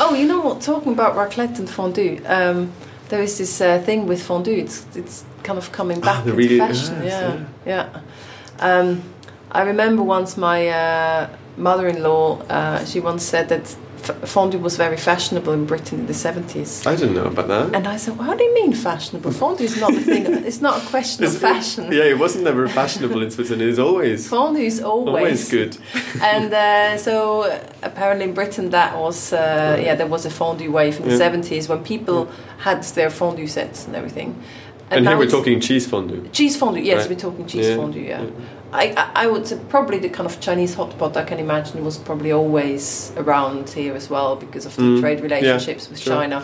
Oh, 0.00 0.14
you 0.14 0.26
know 0.26 0.40
what? 0.40 0.60
Talking 0.60 0.92
about 0.92 1.14
raclette 1.16 1.58
and 1.58 1.68
fondue, 1.70 2.20
um, 2.26 2.72
there 3.08 3.22
is 3.22 3.38
this 3.38 3.60
uh, 3.60 3.78
thing 3.86 4.06
with 4.06 4.20
fondue. 4.22 4.58
It's 4.64 4.84
it's 4.94 5.24
kind 5.44 5.58
of 5.58 5.70
coming 5.72 6.00
back 6.00 6.16
Ah, 6.18 6.22
the 6.24 6.30
into 6.32 6.36
really- 6.42 6.58
fashion. 6.58 7.02
yes, 7.02 7.22
yeah, 7.22 7.44
yeah. 7.66 8.00
Um, 8.60 9.02
I 9.50 9.62
remember 9.62 10.02
once 10.02 10.36
my 10.36 10.68
uh, 10.68 11.28
mother-in-law. 11.56 12.42
Uh, 12.48 12.84
she 12.84 13.00
once 13.00 13.22
said 13.24 13.48
that 13.48 13.74
f- 14.02 14.28
fondue 14.28 14.58
was 14.58 14.76
very 14.76 14.96
fashionable 14.96 15.52
in 15.52 15.64
Britain 15.66 16.00
in 16.00 16.06
the 16.06 16.14
seventies. 16.14 16.86
I 16.86 16.94
didn't 16.96 17.14
know 17.14 17.24
about 17.26 17.48
that. 17.48 17.74
And 17.74 17.86
I 17.86 17.96
said, 17.96 18.16
well, 18.18 18.26
"How 18.26 18.34
do 18.34 18.44
you 18.44 18.54
mean 18.54 18.72
fashionable? 18.72 19.30
Fondue 19.32 19.64
is 19.64 19.80
not 19.80 19.94
a 19.94 20.00
thing. 20.00 20.26
It's 20.46 20.60
not 20.60 20.82
a 20.82 20.86
question 20.86 21.24
of 21.24 21.36
fashion. 21.38 21.84
Yeah, 21.92 22.04
it 22.04 22.18
wasn't 22.18 22.46
ever 22.46 22.68
fashionable 22.68 23.22
in 23.22 23.30
Switzerland. 23.30 23.62
It 23.62 23.68
is 23.68 23.78
always 23.78 24.28
Fondue 24.28 24.62
is 24.66 24.80
always, 24.80 25.14
always 25.16 25.48
good. 25.50 25.76
and 26.22 26.52
uh, 26.52 26.96
so 26.98 27.14
apparently 27.82 28.24
in 28.24 28.34
Britain 28.34 28.70
that 28.70 28.96
was 28.96 29.32
uh, 29.32 29.38
yeah 29.86 29.94
there 29.96 30.06
was 30.08 30.26
a 30.26 30.30
fondue 30.30 30.70
wave 30.70 30.96
in 30.98 31.04
the 31.04 31.10
Yeah. 31.12 31.18
seventies 31.18 31.68
when 31.68 31.82
people 31.84 32.28
had 32.58 32.82
their 32.94 33.10
fondue 33.10 33.46
sets 33.48 33.86
and 33.86 33.96
everything. 33.96 34.34
And, 34.90 35.04
now 35.04 35.10
here 35.12 35.18
we're 35.18 35.30
talking 35.30 35.60
cheese 35.60 35.86
fondue. 35.86 36.28
cheese 36.32 36.56
fondue. 36.56 36.80
Yes, 36.80 37.00
Right. 37.00 37.10
we're 37.10 37.16
talking 37.20 37.46
cheese 37.46 37.66
Yeah. 37.68 37.76
fondue. 37.76 38.00
Yeah, 38.00 38.22
I, 38.72 38.84
I 38.96 39.24
I 39.24 39.26
would 39.26 39.46
say 39.46 39.58
probably 39.68 39.98
the 39.98 40.08
kind 40.08 40.26
of 40.30 40.40
Chinese 40.40 40.76
hotpot 40.76 41.16
I 41.16 41.24
can 41.24 41.38
imagine 41.38 41.84
was 41.84 41.98
probably 41.98 42.30
always 42.32 43.12
around 43.16 43.70
here 43.70 43.94
as 43.94 44.08
well 44.10 44.36
because 44.36 44.64
of 44.66 44.76
the 44.76 44.82
Mm. 44.82 45.00
trade 45.00 45.18
Yeah, 45.18 45.24
relationships 45.24 45.88
with 45.90 45.98
sure. 45.98 46.14
China. 46.14 46.42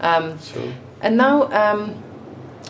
Um, 0.00 0.38
So 0.40 0.60
and 1.00 1.16
now, 1.16 1.42
um, 1.52 1.94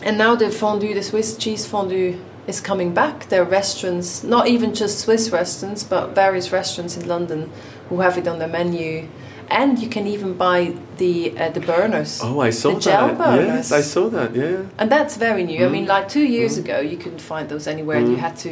and 0.03 0.17
now 0.17 0.35
the 0.35 0.49
fondue, 0.51 0.93
the 0.93 1.03
Swiss 1.03 1.35
cheese 1.37 1.65
fondue, 1.65 2.17
is 2.47 2.61
coming 2.61 2.93
back. 2.93 3.27
There 3.29 3.41
are 3.41 3.49
restaurants, 3.49 4.23
not 4.23 4.47
even 4.47 4.73
just 4.75 4.99
Swiss 4.99 5.31
restaurants, 5.31 5.83
but 5.83 6.13
various 6.13 6.51
restaurants 6.51 6.95
in 6.97 7.07
London 7.07 7.49
who 7.89 8.01
have 8.01 8.17
it 8.19 8.27
on 8.27 8.37
their 8.37 8.47
menu, 8.47 9.07
and 9.49 9.79
you 9.79 9.89
can 9.89 10.07
even 10.07 10.33
buy 10.33 10.73
the 10.97 11.37
uh, 11.37 11.49
the 11.49 11.59
burners. 11.59 12.19
Oh, 12.23 12.39
I 12.39 12.51
saw 12.51 12.73
The 12.73 12.79
gel 12.81 13.07
that. 13.07 13.17
burners. 13.17 13.47
Yes, 13.47 13.71
I 13.71 13.81
saw 13.81 14.09
that. 14.09 14.35
Yeah, 14.35 14.63
And 14.77 14.91
that's 14.91 15.17
very 15.17 15.43
new. 15.43 15.65
I 15.65 15.67
Mm. 15.67 15.71
mean, 15.71 15.85
like 15.85 16.07
two 16.09 16.23
years 16.23 16.55
Mm. 16.57 16.63
ago, 16.65 16.79
you 16.79 16.97
couldn't 16.97 17.21
find 17.21 17.47
those 17.49 17.67
anywhere. 17.67 17.97
and 17.97 18.07
You 18.09 18.17
Mm. 18.17 18.21
had 18.27 18.37
to 18.37 18.49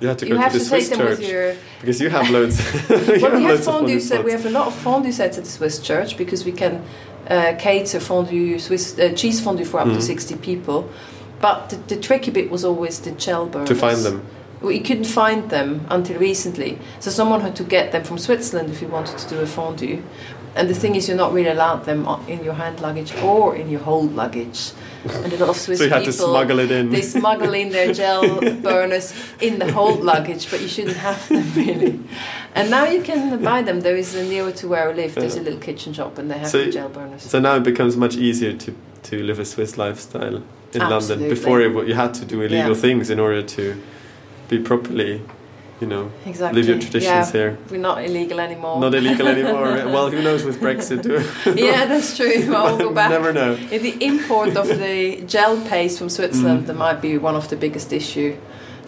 you 0.00 0.08
had 0.08 0.18
to 0.18 0.26
you 0.26 0.34
go 0.34 0.40
have 0.40 0.52
to 0.52 0.58
the 0.58 0.64
to 0.64 0.70
take 0.70 0.82
Swiss 0.84 0.88
them 0.90 0.98
church 0.98 1.18
with 1.18 1.28
your. 1.30 1.54
because 1.80 2.00
you 2.02 2.10
have 2.10 2.28
loads. 2.36 2.56
you 2.90 3.18
Well, 3.22 3.36
we 3.36 3.44
have 3.44 3.64
fondue 3.64 4.00
set. 4.00 4.24
We 4.24 4.32
have 4.32 4.46
a 4.46 4.50
lot 4.50 4.66
of 4.66 4.74
fondue 4.74 5.12
sets 5.12 5.38
at 5.38 5.44
the 5.44 5.50
Swiss 5.50 5.78
church 5.78 6.16
because 6.16 6.44
we 6.44 6.52
can 6.52 6.82
uh, 7.28 7.54
cater 7.58 7.98
fondue 8.00 8.58
Swiss 8.58 8.96
uh, 8.98 9.08
cheese 9.14 9.40
fondue 9.40 9.64
for 9.64 9.80
up 9.80 9.88
to 9.88 9.98
Mm. 9.98 10.02
sixty 10.02 10.36
people. 10.36 10.88
But 11.40 11.68
the, 11.70 11.76
the 11.94 11.96
tricky 12.00 12.30
bit 12.30 12.50
was 12.50 12.64
always 12.64 12.98
the 13.00 13.10
gel 13.10 13.46
burners. 13.46 13.68
to 13.68 13.74
find 13.74 13.98
them. 14.04 14.22
We 14.60 14.80
couldn't 14.80 15.04
find 15.04 15.50
them 15.50 15.86
until 15.90 16.18
recently, 16.18 16.78
so 17.00 17.10
someone 17.10 17.40
had 17.42 17.54
to 17.56 17.64
get 17.64 17.92
them 17.92 18.04
from 18.04 18.18
Switzerland 18.18 18.70
if 18.70 18.80
you 18.80 18.88
wanted 18.88 19.18
to 19.18 19.28
do 19.28 19.40
a 19.40 19.46
fondue. 19.46 20.02
And 20.54 20.70
the 20.70 20.74
thing 20.74 20.94
is, 20.94 21.06
you're 21.06 21.18
not 21.18 21.34
really 21.34 21.50
allowed 21.50 21.84
them 21.84 22.06
in 22.28 22.42
your 22.42 22.54
hand 22.54 22.80
luggage 22.80 23.14
or 23.16 23.54
in 23.54 23.68
your 23.68 23.80
hold 23.80 24.14
luggage. 24.16 24.70
And 25.04 25.30
a 25.30 25.36
lot 25.36 25.50
of 25.50 25.56
Swiss 25.58 25.78
So 25.78 25.84
you 25.84 25.90
had 25.90 26.04
to 26.04 26.10
people 26.10 26.28
smuggle 26.28 26.58
it 26.60 26.70
in. 26.70 26.88
they 26.88 27.02
smuggle 27.02 27.52
in 27.52 27.68
their 27.68 27.92
gel 27.92 28.40
burners 28.62 29.12
in 29.42 29.58
the 29.58 29.70
hold 29.70 30.00
luggage, 30.02 30.50
but 30.50 30.62
you 30.62 30.68
shouldn't 30.68 30.96
have 30.96 31.28
them 31.28 31.52
really. 31.54 32.00
And 32.54 32.70
now 32.70 32.86
you 32.86 33.02
can 33.02 33.42
buy 33.44 33.60
them. 33.60 33.80
There 33.80 33.96
is 33.96 34.14
a 34.14 34.24
nearer 34.24 34.50
to 34.52 34.66
where 34.68 34.88
I 34.88 34.92
live. 34.94 35.14
There's 35.14 35.36
a 35.36 35.42
little 35.42 35.60
kitchen 35.60 35.92
shop, 35.92 36.16
and 36.16 36.30
they 36.30 36.38
have 36.38 36.48
So- 36.48 36.64
the 36.64 36.70
gel 36.72 36.88
burners. 36.88 37.22
So 37.22 37.38
now 37.38 37.56
it 37.56 37.62
becomes 37.62 37.98
much 37.98 38.16
easier 38.16 38.54
to, 38.54 38.74
to 39.04 39.22
live 39.22 39.38
a 39.38 39.44
Swiss 39.44 39.76
lifestyle 39.76 40.42
in 40.72 40.80
London. 40.80 41.28
Before 41.28 41.60
it, 41.60 41.86
you 41.86 41.92
had 41.94 42.14
to 42.14 42.24
do 42.24 42.40
illegal 42.40 42.70
Yeah. 42.74 42.80
things 42.80 43.10
in 43.10 43.20
order 43.20 43.42
to 43.42 43.76
be 44.48 44.58
properly, 44.58 45.22
you 45.80 45.86
know, 45.86 46.10
Exactly. 46.24 46.60
live 46.62 46.68
your 46.68 46.78
traditions 46.78 47.04
yeah, 47.04 47.32
here. 47.32 47.58
We're 47.70 47.80
not 47.80 48.04
illegal 48.04 48.40
anymore. 48.40 48.80
Not 48.80 48.94
illegal 48.94 49.26
anymore. 49.28 49.64
well, 49.94 50.10
who 50.10 50.22
knows 50.22 50.44
with 50.44 50.60
Brexit? 50.60 51.04
yeah, 51.56 51.86
that's 51.86 52.16
true. 52.16 52.46
Well, 52.50 52.64
we'll 52.76 52.88
go 52.88 52.94
back. 52.94 53.10
Never 53.10 53.32
know. 53.32 53.54
In 53.54 53.82
the 53.82 53.96
import 54.04 54.56
of 54.56 54.68
the 54.68 55.22
gel 55.26 55.60
paste 55.62 55.98
from 55.98 56.08
Switzerland, 56.08 56.62
Mm. 56.64 56.66
that 56.68 56.76
might 56.76 57.00
be 57.02 57.18
one 57.18 57.34
of 57.36 57.48
the 57.48 57.56
biggest 57.56 57.92
issue 57.92 58.36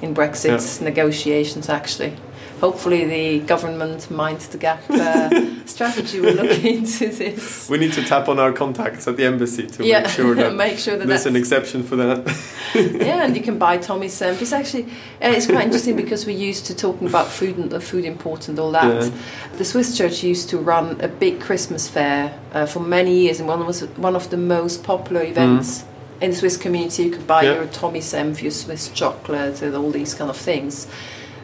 in 0.01 0.15
Brexit 0.15 0.81
negotiations. 0.81 1.69
Actually, 1.69 2.13
hopefully 2.61 3.05
the 3.05 3.41
government 3.47 4.11
mind 4.11 4.41
the 4.41 4.59
gap 4.59 4.83
uh, 4.91 5.67
strategy 5.67 6.21
will 6.21 6.35
look 6.35 6.65
into 6.65 7.09
this. 7.09 7.69
We 7.69 7.79
need 7.79 7.93
to 7.95 8.05
tap 8.05 8.29
on 8.29 8.39
our 8.39 8.53
contacts 8.53 9.07
at 9.07 9.17
the 9.17 9.25
embassy 9.25 9.67
to 9.67 9.85
yeah, 9.85 10.01
make 10.01 10.11
sure 10.11 10.35
that 10.35 10.55
make 10.67 10.79
sure 10.79 10.97
that 10.97 11.07
there's 11.07 11.25
that's, 11.25 11.27
an 11.27 11.37
exception 11.37 11.83
for 11.83 11.97
that. 11.97 12.27
yeah, 12.75 13.25
and 13.25 13.37
you 13.37 13.43
can 13.43 13.59
buy 13.59 13.79
Thomy 13.79 14.09
Senf. 14.09 14.41
It's 14.43 14.53
actually 14.53 14.85
uh, 15.23 15.35
it's 15.37 15.47
quite 15.47 15.65
interesting 15.65 15.97
because 15.97 16.27
we're 16.27 16.37
used 16.37 16.67
to 16.67 16.77
talking 16.77 17.09
about 17.09 17.29
food 17.29 17.57
and 17.57 17.71
the 17.71 17.81
food 17.81 18.05
import 18.05 18.49
and 18.49 18.59
all 18.59 18.73
that. 18.73 19.05
Yeah. 19.05 19.11
The 19.57 19.65
Swiss 19.65 19.97
Church 19.97 20.23
used 20.23 20.49
to 20.51 20.59
run 20.59 21.01
a 21.01 21.09
big 21.09 21.41
Christmas 21.41 21.89
fair 21.89 22.39
uh, 22.53 22.67
for 22.67 22.81
many 22.81 23.19
years, 23.21 23.41
and 23.41 23.49
one 23.49 23.65
was 23.67 23.83
one 23.97 24.17
of 24.17 24.31
the 24.31 24.37
most 24.37 24.85
popular 24.85 25.23
events 25.23 25.85
in 26.21 26.31
the 26.31 26.37
Swiss 26.37 26.57
community. 26.57 27.05
You 27.05 27.11
could 27.11 27.27
buy 27.27 27.43
Yeah. 27.43 27.55
your 27.55 27.67
Thomy 27.67 28.01
Senf, 28.01 28.43
your 28.43 28.51
Swiss 28.51 28.89
chocolate, 28.89 29.63
and 29.63 29.75
all 29.75 29.91
these 29.91 30.15
kind 30.15 30.31
of 30.31 30.37
things. 30.37 30.87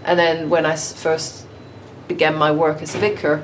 And 0.05 0.19
then 0.19 0.51
when 0.51 0.67
I 0.67 0.77
first 0.77 1.47
began 2.09 2.35
my 2.37 2.51
work 2.53 2.83
as 2.83 2.95
a 2.95 2.99
vicar. 2.99 3.43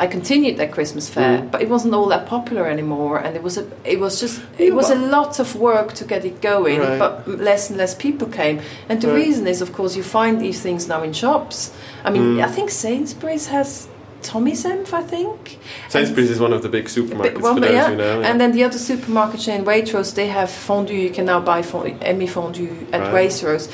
I 0.00 0.06
continued 0.06 0.56
that 0.56 0.72
Christmas 0.72 1.10
fair, 1.10 1.40
Mm. 1.40 1.50
but 1.50 1.60
it 1.60 1.68
wasn't 1.68 1.92
all 1.94 2.06
that 2.08 2.24
popular 2.26 2.66
anymore, 2.66 3.18
and 3.18 3.36
it 3.36 3.42
was 3.42 3.58
a, 3.58 3.66
it 3.84 4.00
was 4.00 4.18
just, 4.18 4.40
it 4.58 4.72
was 4.74 4.88
a 4.88 4.94
lot 4.94 5.38
of 5.38 5.54
work 5.54 5.92
to 5.92 6.04
get 6.06 6.24
it 6.24 6.40
going. 6.40 6.80
Right. 6.80 6.98
But 6.98 7.28
less 7.28 7.68
and 7.68 7.76
less 7.78 7.94
people 7.94 8.26
came, 8.26 8.60
and 8.88 8.98
the 9.02 9.08
Right. 9.08 9.16
reason 9.26 9.46
is, 9.46 9.60
of 9.60 9.74
course, 9.74 9.96
you 9.96 10.02
find 10.02 10.40
these 10.40 10.60
things 10.62 10.88
now 10.88 11.02
in 11.02 11.12
shops. 11.12 11.70
I 12.02 12.08
mean, 12.10 12.36
Mm. 12.38 12.44
I 12.44 12.48
think 12.48 12.70
Sainsbury's 12.70 13.48
has 13.48 13.88
Thomy 14.22 14.52
Senf, 14.52 14.92
I 14.94 15.02
think. 15.02 15.58
Sainsbury's 15.90 16.30
is 16.30 16.40
one 16.40 16.54
of 16.54 16.62
the 16.62 16.70
big 16.70 16.86
supermarkets 16.86 17.42
well, 17.42 17.54
for 17.54 17.60
those 17.60 17.72
yeah. 17.72 17.90
who 17.90 17.96
know. 17.96 18.22
And 18.22 18.40
then 18.40 18.52
the 18.52 18.64
other 18.64 18.78
supermarket 18.78 19.40
chain, 19.40 19.64
Waitrose, 19.66 20.14
they 20.14 20.28
have 20.28 20.50
fondue. 20.50 20.94
You 20.94 21.10
can 21.10 21.26
now 21.26 21.40
buy 21.40 21.60
fondue, 21.62 21.94
Emmi 22.00 22.26
fondue 22.26 22.70
at 22.92 23.00
Right. 23.12 23.28
Waitrose. 23.28 23.68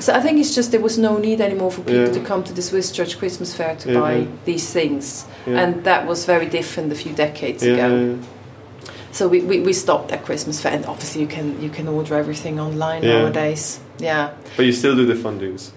So 0.00 0.12
I 0.12 0.20
think 0.20 0.38
it's 0.40 0.54
just 0.54 0.70
there 0.72 0.80
was 0.82 0.98
no 0.98 1.18
need 1.18 1.40
anymore 1.40 1.70
for 1.70 1.82
people 1.82 2.06
Yeah. 2.06 2.12
to 2.12 2.20
come 2.20 2.42
to 2.44 2.52
the 2.52 2.62
Swiss 2.62 2.90
Church 2.92 3.18
Christmas 3.18 3.54
Fair 3.54 3.76
to 3.76 3.92
Yeah, 3.92 4.00
buy 4.00 4.12
yeah. 4.16 4.26
these 4.44 4.72
things, 4.72 5.24
and 5.46 5.84
that 5.84 6.06
was 6.06 6.24
very 6.26 6.46
different 6.46 6.92
a 6.92 6.96
few 6.96 7.12
decades 7.12 7.62
ago. 7.62 8.18
So 9.12 9.28
we, 9.28 9.40
we, 9.42 9.60
we 9.60 9.72
stopped 9.72 10.08
that 10.08 10.24
Christmas 10.24 10.60
fair, 10.60 10.72
and 10.72 10.84
obviously 10.86 11.20
you 11.20 11.28
can 11.28 11.62
you 11.62 11.70
can 11.70 11.86
order 11.88 12.14
everything 12.16 12.58
online 12.60 13.02
nowadays. 13.02 13.78
Yeah, 13.98 14.30
But 14.56 14.66
you 14.66 14.72
still 14.72 14.96
do 14.96 15.06
the 15.06 15.14
fundings. 15.14 15.70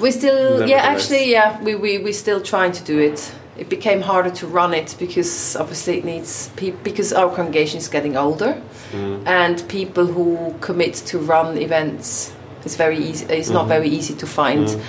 we 0.00 0.10
still 0.10 0.66
yeah 0.68 0.82
actually 0.94 1.30
yeah 1.30 1.62
we 1.62 1.74
we 1.76 1.98
we 1.98 2.12
still 2.12 2.40
trying 2.40 2.72
to 2.72 2.82
do 2.84 2.98
it. 2.98 3.32
It 3.58 3.68
became 3.68 4.00
harder 4.00 4.30
to 4.40 4.46
run 4.46 4.74
it 4.74 4.96
because 4.98 5.54
obviously 5.60 5.98
it 5.98 6.04
needs 6.04 6.48
people 6.56 6.80
because 6.82 7.12
our 7.12 7.30
congregation 7.36 7.78
is 7.78 7.88
getting 7.88 8.16
older, 8.16 8.54
Mm. 8.92 9.22
and 9.26 9.56
people 9.68 10.06
who 10.06 10.54
commit 10.60 10.94
to 11.10 11.18
run 11.18 11.56
events 11.58 12.32
is 12.64 12.76
very 12.76 12.98
easy. 12.98 13.24
It's 13.28 13.50
not 13.50 13.64
Mhm. 13.64 13.68
very 13.68 13.88
easy 13.88 14.14
to 14.14 14.26
find, 14.26 14.66
Mm. 14.66 14.80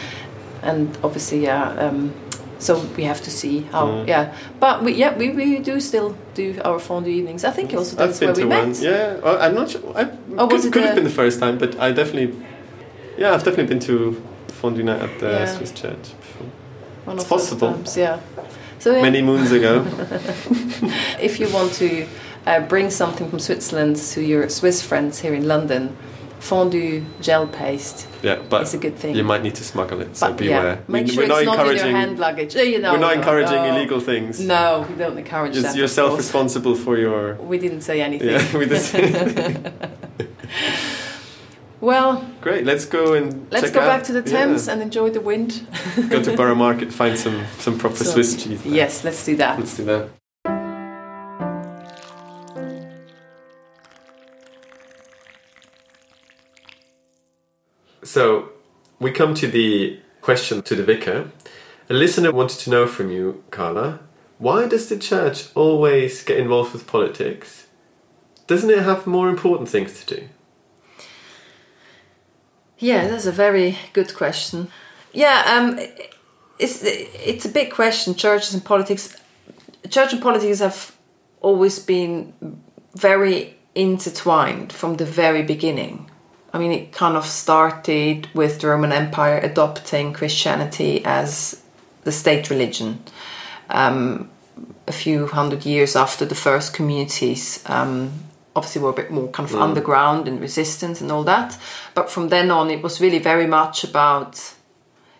and 0.63 0.97
obviously 1.03 1.43
yeah. 1.43 1.73
Um, 1.87 2.11
so 2.59 2.75
we 2.97 3.03
have 3.05 3.21
to 3.23 3.31
see 3.31 3.65
how 3.71 3.87
Mm. 3.87 4.07
yeah, 4.07 4.25
but 4.59 4.83
we 4.83 4.91
yeah 4.93 5.17
we, 5.17 5.29
we 5.29 5.59
do 5.59 5.79
still 5.79 6.13
do 6.35 6.53
our 6.63 6.79
fondue 6.79 7.11
evenings. 7.11 7.43
I 7.43 7.51
think 7.51 7.73
also 7.73 7.95
that's 7.95 8.13
I've 8.13 8.19
been 8.19 8.27
where 8.27 8.35
to 8.35 8.41
we 8.43 8.61
one. 8.61 8.69
met. 8.69 8.81
Yeah, 8.81 9.13
well, 9.23 9.37
I'm 9.41 9.55
not 9.55 9.69
sure. 9.71 9.81
I 9.95 10.07
Oh, 10.37 10.47
could, 10.47 10.71
could 10.73 10.83
have 10.85 10.95
been 10.95 11.03
the 11.03 11.23
first 11.23 11.39
time, 11.39 11.57
but 11.57 11.71
I 11.79 11.91
definitely, 11.91 12.33
yeah, 13.17 13.33
I've 13.33 13.43
definitely 13.43 13.67
been 13.73 13.79
to 13.87 14.15
fondue 14.61 14.83
night 14.83 15.01
at 15.01 15.19
the 15.19 15.29
Yeah. 15.29 15.57
Swiss 15.57 15.71
church 15.71 16.05
before. 16.21 16.47
One 17.05 17.15
It's 17.17 17.25
possible. 17.27 17.71
times, 17.73 17.97
yeah. 17.97 18.17
So 18.79 18.91
yeah, 18.95 19.01
Many 19.01 19.21
moons 19.21 19.51
ago. 19.51 19.83
if 21.21 21.39
you 21.39 21.47
want 21.49 21.73
to 21.73 22.05
uh, 22.47 22.59
bring 22.69 22.89
something 22.91 23.29
from 23.29 23.39
Switzerland 23.39 23.95
to 24.13 24.21
your 24.21 24.49
Swiss 24.49 24.81
friends 24.83 25.19
here 25.21 25.33
in 25.33 25.47
London, 25.47 25.95
fondue 26.41 27.05
gel 27.21 27.47
paste 27.47 28.07
yeah, 28.23 28.41
but 28.49 28.63
it's 28.63 28.73
a 28.73 28.77
good 28.77 28.95
thing. 28.97 29.15
you 29.15 29.23
might 29.23 29.43
need 29.43 29.55
to 29.55 29.63
smuggle 29.63 30.01
it, 30.01 30.17
so 30.17 30.27
but 30.27 30.37
beware. 30.37 30.63
yeah, 30.63 30.79
make 30.87 31.05
we, 31.05 31.13
sure 31.13 31.23
we're 31.23 31.27
not 31.27 31.37
it's 31.39 31.45
not 31.45 31.59
in 31.59 31.65
your 31.65 31.73
encouraging. 31.73 31.95
hand 31.95 32.19
luggage. 32.19 32.55
Uh, 32.55 32.61
you 32.61 32.79
know, 32.79 32.93
we're 32.93 32.99
not 32.99 33.13
no, 33.15 33.21
encouraging 33.21 33.55
no. 33.61 33.75
illegal 33.75 33.99
things. 33.99 34.39
No, 34.39 34.85
we 34.89 34.95
don't 34.95 35.17
encourage 35.17 35.53
Just 35.53 35.67
that. 35.67 35.75
you're 35.75 35.87
self-responsible 35.87 36.75
for 36.75 36.97
your. 36.97 37.35
We 37.35 37.59
didn't 37.59 37.81
say 37.81 38.01
anything. 38.01 38.29
Yeah, 38.29 38.57
we 38.57 38.65
just 38.65 38.93
Well, 41.81 42.29
great. 42.41 42.65
Let's 42.65 42.85
go 42.85 43.13
and 43.13 43.47
let's 43.51 43.71
go 43.71 43.81
out- 43.81 43.87
back 43.87 44.03
to 44.03 44.13
the 44.13 44.21
yeah. 44.29 44.45
Thames 44.45 44.67
and 44.67 44.81
enjoy 44.81 45.09
the 45.09 45.21
wind. 45.21 45.65
go 46.09 46.21
to 46.21 46.35
Borough 46.37 46.55
Market, 46.55 46.93
find 46.93 47.17
some 47.17 47.43
some 47.57 47.77
proper 47.79 47.95
So, 48.03 48.11
Swiss 48.13 48.43
cheese. 48.43 48.61
there. 48.63 48.73
Yes, 48.73 49.03
let's 49.03 49.23
do 49.25 49.35
that. 49.37 49.59
let's 49.59 49.77
do 49.77 49.85
that. 49.85 50.09
So 58.03 58.49
we 58.99 59.11
come 59.11 59.33
to 59.35 59.47
the 59.47 59.99
question 60.21 60.61
to 60.63 60.75
the 60.75 60.83
vicar. 60.83 61.31
A 61.89 61.93
listener 61.93 62.31
wanted 62.31 62.59
to 62.59 62.69
know 62.69 62.87
from 62.87 63.11
you, 63.11 63.43
Carla, 63.51 63.99
why 64.37 64.67
does 64.67 64.89
the 64.89 64.97
church 64.97 65.49
always 65.55 66.23
get 66.23 66.37
involved 66.37 66.73
with 66.73 66.87
politics? 66.87 67.67
Doesn't 68.47 68.69
it 68.69 68.79
have 68.79 69.05
more 69.05 69.29
important 69.29 69.69
things 69.69 70.03
to 70.03 70.15
do? 70.15 70.27
Yeah, 72.79 73.07
that's 73.07 73.27
a 73.27 73.31
very 73.31 73.77
good 73.93 74.15
question. 74.15 74.67
Yeah, 75.13 75.43
um, 75.47 75.79
it's 76.57 76.83
it's 76.83 77.45
a 77.45 77.49
big 77.49 77.71
question. 77.71 78.15
Churches 78.15 78.53
and 78.53 78.65
politics, 78.65 79.15
church 79.89 80.13
and 80.13 80.21
politics 80.21 80.59
have 80.59 80.95
always 81.41 81.79
been 81.79 82.33
very 82.95 83.57
intertwined 83.75 84.73
from 84.73 84.97
the 84.97 85.05
very 85.05 85.43
beginning. 85.43 86.10
I 86.53 86.59
mean, 86.59 86.71
it 86.71 86.91
kind 86.91 87.15
of 87.15 87.25
started 87.25 88.27
with 88.33 88.59
the 88.59 88.67
Roman 88.67 88.91
Empire 88.91 89.39
adopting 89.41 90.13
Christianity 90.13 91.01
as 91.05 91.61
the 92.03 92.11
state 92.11 92.49
religion. 92.49 93.03
Um, 93.69 94.29
a 94.87 94.91
few 94.91 95.27
hundred 95.27 95.65
years 95.65 95.95
after 95.95 96.25
the 96.25 96.35
first 96.35 96.73
communities 96.73 97.63
um, 97.67 98.11
obviously 98.55 98.81
were 98.81 98.89
a 98.89 98.93
bit 98.93 99.11
more 99.11 99.29
kind 99.29 99.49
of 99.49 99.55
underground 99.55 100.27
and 100.27 100.41
resistance 100.41 100.99
and 100.99 101.11
all 101.11 101.23
that. 101.23 101.57
But 101.93 102.09
from 102.09 102.29
then 102.29 102.51
on, 102.51 102.69
it 102.69 102.83
was 102.83 102.99
really 102.99 103.19
very 103.19 103.47
much 103.47 103.85
about, 103.85 104.53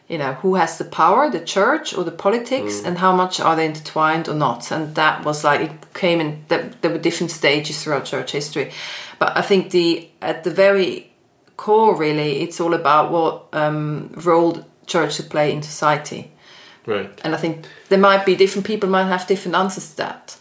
you 0.09 0.17
know, 0.17 0.33
who 0.33 0.55
has 0.55 0.77
the 0.77 0.83
power, 0.83 1.29
the 1.29 1.39
church 1.39 1.93
or 1.93 2.03
the 2.03 2.11
politics, 2.11 2.83
and 2.83 2.97
how 2.97 3.15
much 3.15 3.39
are 3.39 3.55
they 3.55 3.65
intertwined 3.65 4.27
or 4.27 4.33
not. 4.33 4.71
And 4.71 4.95
that 4.95 5.23
was 5.23 5.43
like 5.45 5.61
it 5.61 5.93
came 5.93 6.19
in. 6.19 6.43
That 6.49 6.81
there 6.81 6.91
were 6.91 6.97
different 6.97 7.31
stages 7.31 7.81
throughout 7.81 8.05
church 8.05 8.33
history, 8.33 8.71
but 9.17 9.37
I 9.37 9.41
think 9.41 9.71
the 9.71 10.09
at 10.21 10.43
the 10.43 10.51
very 10.51 11.10
core, 11.61 11.95
really, 11.95 12.41
it's 12.41 12.59
all 12.59 12.73
about 12.73 13.11
what 13.11 13.33
um, 13.53 14.09
role 14.25 14.65
church 14.87 15.15
should 15.15 15.29
play 15.29 15.53
in 15.53 15.61
society. 15.61 16.31
Right. 16.87 17.11
And 17.23 17.35
I 17.35 17.37
think 17.37 17.67
there 17.89 17.99
might 17.99 18.25
be 18.25 18.35
different 18.35 18.65
people 18.65 18.89
might 18.89 19.09
have 19.09 19.27
different 19.27 19.55
answers 19.55 19.91
to 19.91 19.97
that. 19.97 20.37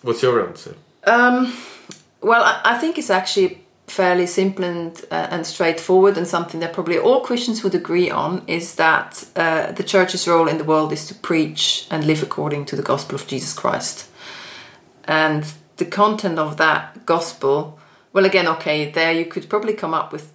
What's 0.00 0.22
your 0.22 0.48
answer? 0.48 0.74
Um, 1.04 1.52
well, 2.22 2.42
I, 2.42 2.60
I 2.64 2.78
think 2.78 2.96
it's 2.96 3.10
actually 3.10 3.58
fairly 3.86 4.26
simple 4.26 4.64
and, 4.64 5.04
uh, 5.10 5.28
and 5.30 5.46
straightforward, 5.46 6.16
and 6.16 6.26
something 6.26 6.60
that 6.60 6.72
probably 6.72 6.98
all 6.98 7.20
Christians 7.20 7.62
would 7.62 7.74
agree 7.74 8.10
on 8.10 8.42
is 8.46 8.76
that 8.76 9.22
uh, 9.36 9.70
the 9.72 9.84
church's 9.84 10.26
role 10.26 10.48
in 10.48 10.56
the 10.56 10.64
world 10.64 10.92
is 10.92 11.06
to 11.08 11.14
preach 11.14 11.86
and 11.90 12.06
live 12.06 12.22
according 12.22 12.64
to 12.64 12.76
the 12.76 12.82
gospel 12.82 13.16
of 13.16 13.26
Jesus 13.26 13.52
Christ. 13.52 14.08
And 15.04 15.44
the 15.76 15.84
content 15.84 16.38
of 16.38 16.56
that 16.56 17.04
gospel, 17.04 17.78
well, 18.12 18.24
again, 18.24 18.46
okay, 18.48 18.90
there 18.90 19.12
you 19.12 19.26
could 19.26 19.48
probably 19.48 19.74
come 19.74 19.94
up 19.94 20.12
with 20.12 20.32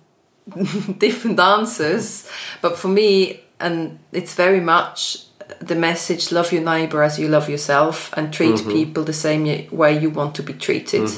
different 0.98 1.40
answers, 1.40 2.30
but 2.62 2.78
for 2.78 2.88
me, 2.88 3.42
and 3.60 4.00
it's 4.12 4.34
very 4.34 4.60
much 4.60 5.24
the 5.60 5.76
message 5.76 6.32
love 6.32 6.52
your 6.52 6.62
neighbor 6.62 7.02
as 7.02 7.18
you 7.18 7.28
love 7.30 7.50
yourself 7.50 8.12
and 8.18 8.34
treat 8.34 8.68
people 8.68 9.04
the 9.04 9.14
same 9.14 9.70
way 9.72 9.98
you 9.98 10.10
want 10.10 10.36
to 10.36 10.44
be 10.44 10.52
treated 10.52 11.10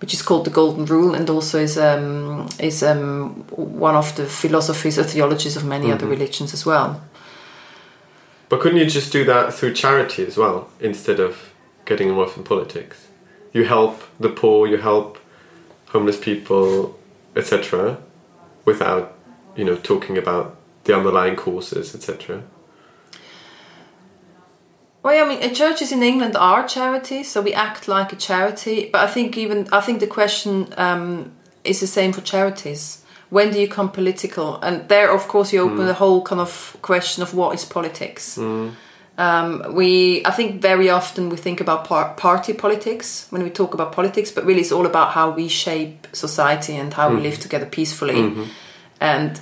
which 0.00 0.14
is 0.14 0.22
called 0.22 0.46
the 0.46 0.50
golden 0.50 0.86
rule 0.86 1.14
and 1.14 1.28
also 1.28 1.58
is 1.58 1.76
um, 1.76 2.48
is 2.58 2.82
um, 2.82 3.44
one 3.50 3.94
of 3.94 4.16
the 4.16 4.26
philosophies 4.26 4.98
or 4.98 5.04
theologies 5.04 5.56
of 5.56 5.64
many 5.64 5.92
other 5.92 6.06
religions 6.06 6.54
as 6.54 6.64
well. 6.64 7.02
But 8.48 8.60
couldn't 8.60 8.78
you 8.78 8.86
just 8.86 9.12
do 9.12 9.24
that 9.26 9.54
through 9.54 9.74
charity 9.74 10.26
as 10.26 10.36
well, 10.36 10.70
instead 10.80 11.20
of 11.20 11.52
getting 11.84 12.08
involved 12.08 12.36
in 12.36 12.44
politics? 12.44 13.08
You 13.52 13.64
help 13.64 14.02
the 14.18 14.30
poor, 14.30 14.66
you 14.66 14.78
help 14.78 15.18
homeless 15.90 16.18
people, 16.18 16.98
etc., 17.36 17.98
without, 18.64 19.14
you 19.56 19.64
know, 19.64 19.76
talking 19.76 20.16
about 20.16 20.56
the 20.84 20.96
underlying 20.96 21.36
causes, 21.36 21.94
etc. 21.94 22.42
Well, 25.02 25.24
I 25.24 25.28
mean, 25.28 25.42
uh, 25.42 25.54
churches 25.54 25.92
in 25.92 26.02
England 26.02 26.36
are 26.36 26.66
charities, 26.66 27.30
so 27.30 27.40
we 27.40 27.54
act 27.54 27.88
like 27.88 28.12
a 28.12 28.16
charity. 28.16 28.90
But 28.92 29.00
I 29.02 29.06
think 29.06 29.36
even 29.38 29.66
I 29.72 29.80
think 29.80 30.00
the 30.00 30.06
question 30.06 30.72
um, 30.76 31.32
is 31.64 31.80
the 31.80 31.86
same 31.86 32.12
for 32.12 32.20
charities. 32.20 33.02
When 33.30 33.52
do 33.52 33.60
you 33.60 33.68
become 33.68 33.90
political? 33.90 34.60
And 34.60 34.88
there, 34.88 35.10
of 35.14 35.28
course, 35.28 35.52
you 35.52 35.60
open 35.60 35.86
the 35.86 35.94
whole 35.94 36.22
kind 36.22 36.40
of 36.40 36.76
question 36.82 37.22
of 37.22 37.32
what 37.32 37.54
is 37.54 37.64
politics. 37.64 38.36
Um, 39.20 39.74
we, 39.74 40.24
I 40.24 40.30
think, 40.30 40.62
very 40.62 40.88
often 40.88 41.28
we 41.28 41.36
think 41.36 41.60
about 41.60 41.84
par- 41.84 42.14
party 42.14 42.54
politics 42.54 43.26
when 43.28 43.42
we 43.42 43.50
talk 43.50 43.74
about 43.74 43.92
politics, 43.92 44.30
but 44.30 44.46
really 44.46 44.62
it's 44.62 44.72
all 44.72 44.86
about 44.86 45.12
how 45.12 45.28
we 45.28 45.46
shape 45.46 46.06
society 46.14 46.74
and 46.74 46.94
how 46.94 47.10
we 47.10 47.16
mm-hmm. 47.16 47.24
live 47.24 47.38
together 47.38 47.66
peacefully. 47.66 48.14
Mm-hmm. 48.14 48.44
And 48.98 49.38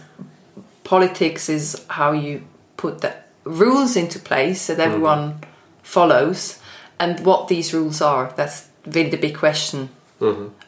politics 0.83 1.49
is 1.49 1.85
how 1.87 2.11
you 2.11 2.43
put 2.77 3.03
the 3.03 3.14
rules 3.45 3.95
into 3.95 4.19
place 4.19 4.67
that 4.67 4.79
mm-hmm. 4.79 4.91
everyone 4.91 5.41
follows. 5.85 6.59
And 6.99 7.25
what 7.25 7.47
these 7.47 7.73
rules 7.73 8.03
are 8.03 8.33
that's 8.35 8.67
really 8.85 9.11
the 9.11 9.17
big 9.17 9.37
question 9.37 9.91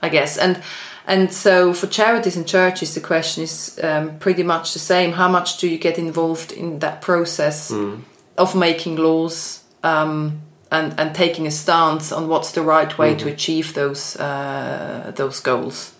i 0.03 0.09
guess. 0.09 0.38
And 0.38 0.62
and 1.07 1.33
so 1.33 1.73
for 1.73 1.88
charities 1.88 2.37
and 2.37 2.46
churches 2.46 2.94
the 2.94 3.01
question 3.01 3.42
is 3.42 3.81
um, 3.83 4.18
pretty 4.20 4.44
much 4.44 4.73
the 4.73 4.79
same. 4.79 5.11
How 5.11 5.29
much 5.29 5.59
do 5.59 5.66
you 5.66 5.79
get 5.79 5.99
involved 5.99 6.53
in 6.53 6.79
that 6.79 7.01
process 7.01 7.73
of 8.40 8.55
making 8.55 8.96
laws 8.96 9.64
um, 9.83 10.40
and 10.70 10.94
and 11.00 11.14
taking 11.14 11.46
a 11.46 11.50
stance 11.50 12.16
on 12.16 12.29
what's 12.29 12.53
the 12.53 12.62
right 12.62 12.98
way 12.98 13.14
to 13.14 13.29
achieve 13.29 13.74
those 13.74 14.16
uh, 14.20 15.12
those 15.16 15.40
goals 15.50 15.92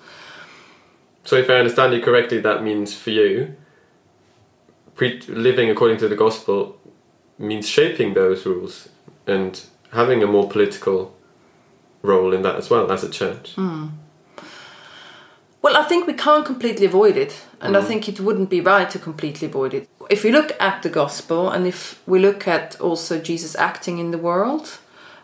So, 1.25 1.37
if 1.37 1.49
I 1.51 1.55
understand 1.55 1.93
you 1.95 2.01
correctly, 2.03 2.41
that 2.41 2.63
means 2.63 2.95
for 2.95 3.11
you, 3.11 3.55
pre- 4.95 5.21
living 5.29 5.71
according 5.71 5.99
to 5.99 6.09
the 6.09 6.17
gospel 6.17 6.59
means 7.39 7.69
shaping 7.69 8.15
those 8.15 8.47
rules 8.47 8.89
and 9.27 9.53
having 9.93 10.23
a 10.23 10.27
more 10.27 10.49
political 10.49 11.13
role 12.03 12.33
in 12.37 12.43
that 12.43 12.57
as 12.57 12.71
well 12.71 12.91
as 12.91 13.05
a 13.05 13.11
church. 13.11 13.55
Well, 15.63 15.77
I 15.77 15.83
think 15.89 16.07
we 16.07 16.15
can't 16.15 16.47
completely 16.47 16.87
avoid 16.87 17.17
it, 17.17 17.33
and 17.61 17.77
I 17.77 17.83
think 17.89 18.09
it 18.09 18.19
wouldn't 18.21 18.49
be 18.49 18.61
right 18.63 18.89
to 18.91 18.99
completely 18.99 19.47
avoid 19.49 19.75
it. 19.75 19.89
If 20.11 20.25
we 20.25 20.33
look 20.33 20.53
at 20.61 20.83
the 20.83 20.91
gospel, 20.91 21.51
and 21.51 21.67
if 21.67 22.01
we 22.07 22.19
look 22.19 22.49
at 22.49 22.81
also 22.81 23.21
Jesus 23.21 23.55
acting 23.57 23.99
in 23.99 24.11
the 24.11 24.19
world, 24.19 24.79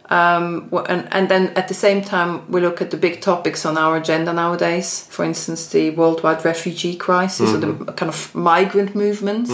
um, 0.09 0.69
and 0.89 1.09
and 1.11 1.29
then 1.29 1.49
at 1.57 1.67
the 1.67 1.75
same 1.75 2.03
time 2.03 2.51
we 2.51 2.61
look 2.61 2.81
at 2.81 2.91
the 2.91 2.97
big 2.97 3.21
topics 3.21 3.67
on 3.67 3.77
our 3.77 3.97
agenda 3.97 4.33
nowadays. 4.33 5.07
For 5.11 5.25
instance, 5.25 5.69
the 5.69 5.91
worldwide 5.91 6.45
refugee 6.45 6.97
crisis 6.97 7.53
or 7.53 7.59
the 7.59 7.93
kind 7.93 8.09
of 8.09 8.35
migrant 8.35 8.95
movements. 8.95 9.51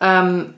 Um, 0.00 0.56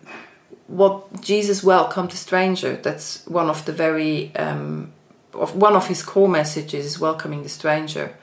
what 0.67 1.21
Jesus 1.21 1.63
welcomed 1.63 2.13
a 2.15 2.17
stranger. 2.17 2.77
That's 2.77 3.27
one 3.27 3.51
of 3.51 3.67
the 3.67 3.73
very 3.73 4.35
um, 4.37 4.93
of 5.35 5.55
one 5.55 5.77
of 5.77 5.89
his 5.89 6.03
core 6.03 6.29
messages 6.29 6.87
is 6.87 6.99
welcoming 6.99 7.43
the 7.43 7.49
stranger 7.49 8.17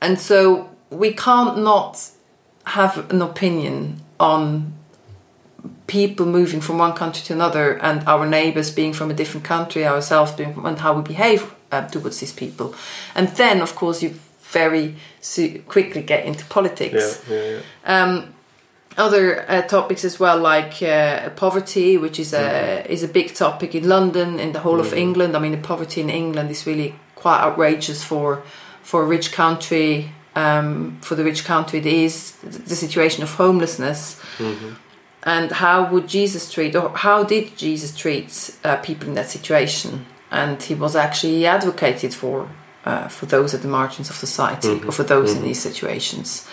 and 0.00 0.18
so 0.18 0.70
we 0.90 1.12
can't 1.12 1.58
not 1.58 2.10
have 2.66 3.10
an 3.10 3.22
opinion 3.22 4.00
on 4.20 4.72
people 5.86 6.26
moving 6.26 6.60
from 6.60 6.78
one 6.78 6.92
country 6.94 7.22
to 7.24 7.32
another 7.32 7.78
and 7.82 8.02
our 8.08 8.26
neighbors 8.26 8.70
being 8.70 8.92
from 8.94 9.10
a 9.10 9.14
different 9.14 9.44
country 9.46 9.86
ourselves 9.86 10.32
being 10.32 10.54
from, 10.54 10.66
and 10.66 10.78
how 10.78 10.94
we 10.94 11.02
behave 11.02 11.52
uh, 11.72 11.86
towards 11.88 12.20
these 12.20 12.32
people 12.32 12.74
and 13.14 13.28
then 13.36 13.60
of 13.60 13.74
course 13.74 14.02
you 14.02 14.10
very 14.52 14.94
su- 15.20 15.62
quickly 15.68 16.02
get 16.02 16.24
into 16.24 16.44
politics 16.46 17.20
Yeah, 17.28 17.36
yeah, 17.36 17.50
yeah. 17.86 18.02
um, 18.04 18.34
other 18.96 19.44
uh, 19.50 19.62
topics 19.62 20.04
as 20.04 20.20
well, 20.20 20.38
like 20.38 20.80
uh, 20.80 21.30
poverty, 21.30 21.96
which 21.98 22.20
is 22.20 22.32
a 22.32 22.86
is 22.88 23.02
a 23.02 23.08
big 23.08 23.34
topic 23.34 23.74
in 23.74 23.88
London, 23.88 24.38
in 24.38 24.52
the 24.52 24.60
whole 24.60 24.78
of 24.78 24.92
England. 24.94 25.34
I 25.36 25.40
mean, 25.40 25.50
the 25.50 25.66
poverty 25.66 26.00
in 26.00 26.08
England 26.08 26.48
is 26.50 26.64
really 26.64 26.94
quite 27.16 27.40
outrageous 27.40 28.04
for 28.04 28.44
for 28.82 29.02
a 29.02 29.04
rich 29.06 29.32
country. 29.32 30.12
Um, 30.36 30.98
for 31.00 31.16
the 31.16 31.24
rich 31.24 31.44
country, 31.44 31.80
it 31.80 31.86
is 31.86 32.32
the 32.68 32.76
situation 32.76 33.24
of 33.24 33.34
homelessness, 33.34 34.20
and 35.24 35.50
how 35.52 35.90
would 35.90 36.06
Jesus 36.06 36.52
treat, 36.52 36.76
or 36.76 36.90
how 36.90 37.24
did 37.24 37.56
Jesus 37.56 37.96
treat 37.96 38.54
uh, 38.62 38.76
people 38.76 39.08
in 39.08 39.14
that 39.14 39.30
situation? 39.30 40.04
And 40.30 40.62
he 40.62 40.74
was 40.74 40.94
actually 40.96 41.46
advocated 41.46 42.12
for 42.12 42.48
uh, 42.84 43.08
for 43.08 43.24
those 43.26 43.54
at 43.54 43.62
the 43.62 43.68
margins 43.68 44.10
of 44.10 44.16
society, 44.16 44.68
or 44.86 44.92
for 44.92 45.04
those 45.04 45.32
in 45.32 45.42
these 45.42 45.62
situations. 45.62 46.46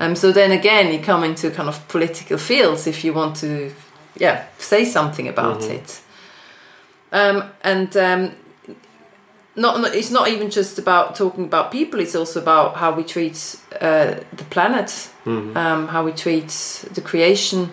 Um, 0.00 0.16
so 0.16 0.32
then 0.32 0.50
again, 0.50 0.92
you 0.92 0.98
come 0.98 1.22
into 1.22 1.50
kind 1.50 1.68
of 1.68 1.86
political 1.88 2.36
fields 2.38 2.86
if 2.88 3.04
you 3.04 3.12
want 3.14 3.36
to, 3.36 3.72
yeah, 4.16 4.46
say 4.58 4.84
something 4.84 5.28
about 5.28 5.62
it. 5.62 6.00
Um, 7.12 7.44
and 7.62 7.96
um, 7.96 8.32
not, 9.54 9.94
it's 9.94 10.10
not 10.10 10.28
even 10.28 10.50
just 10.50 10.78
about 10.78 11.14
talking 11.14 11.44
about 11.44 11.70
people; 11.70 12.00
it's 12.00 12.16
also 12.16 12.40
about 12.40 12.76
how 12.76 12.92
we 12.92 13.04
treat 13.04 13.56
uh, 13.80 14.16
the 14.32 14.44
planet, 14.50 15.10
um, 15.56 15.88
how 15.88 16.04
we 16.04 16.12
treat 16.12 16.48
the 16.92 17.00
creation. 17.00 17.70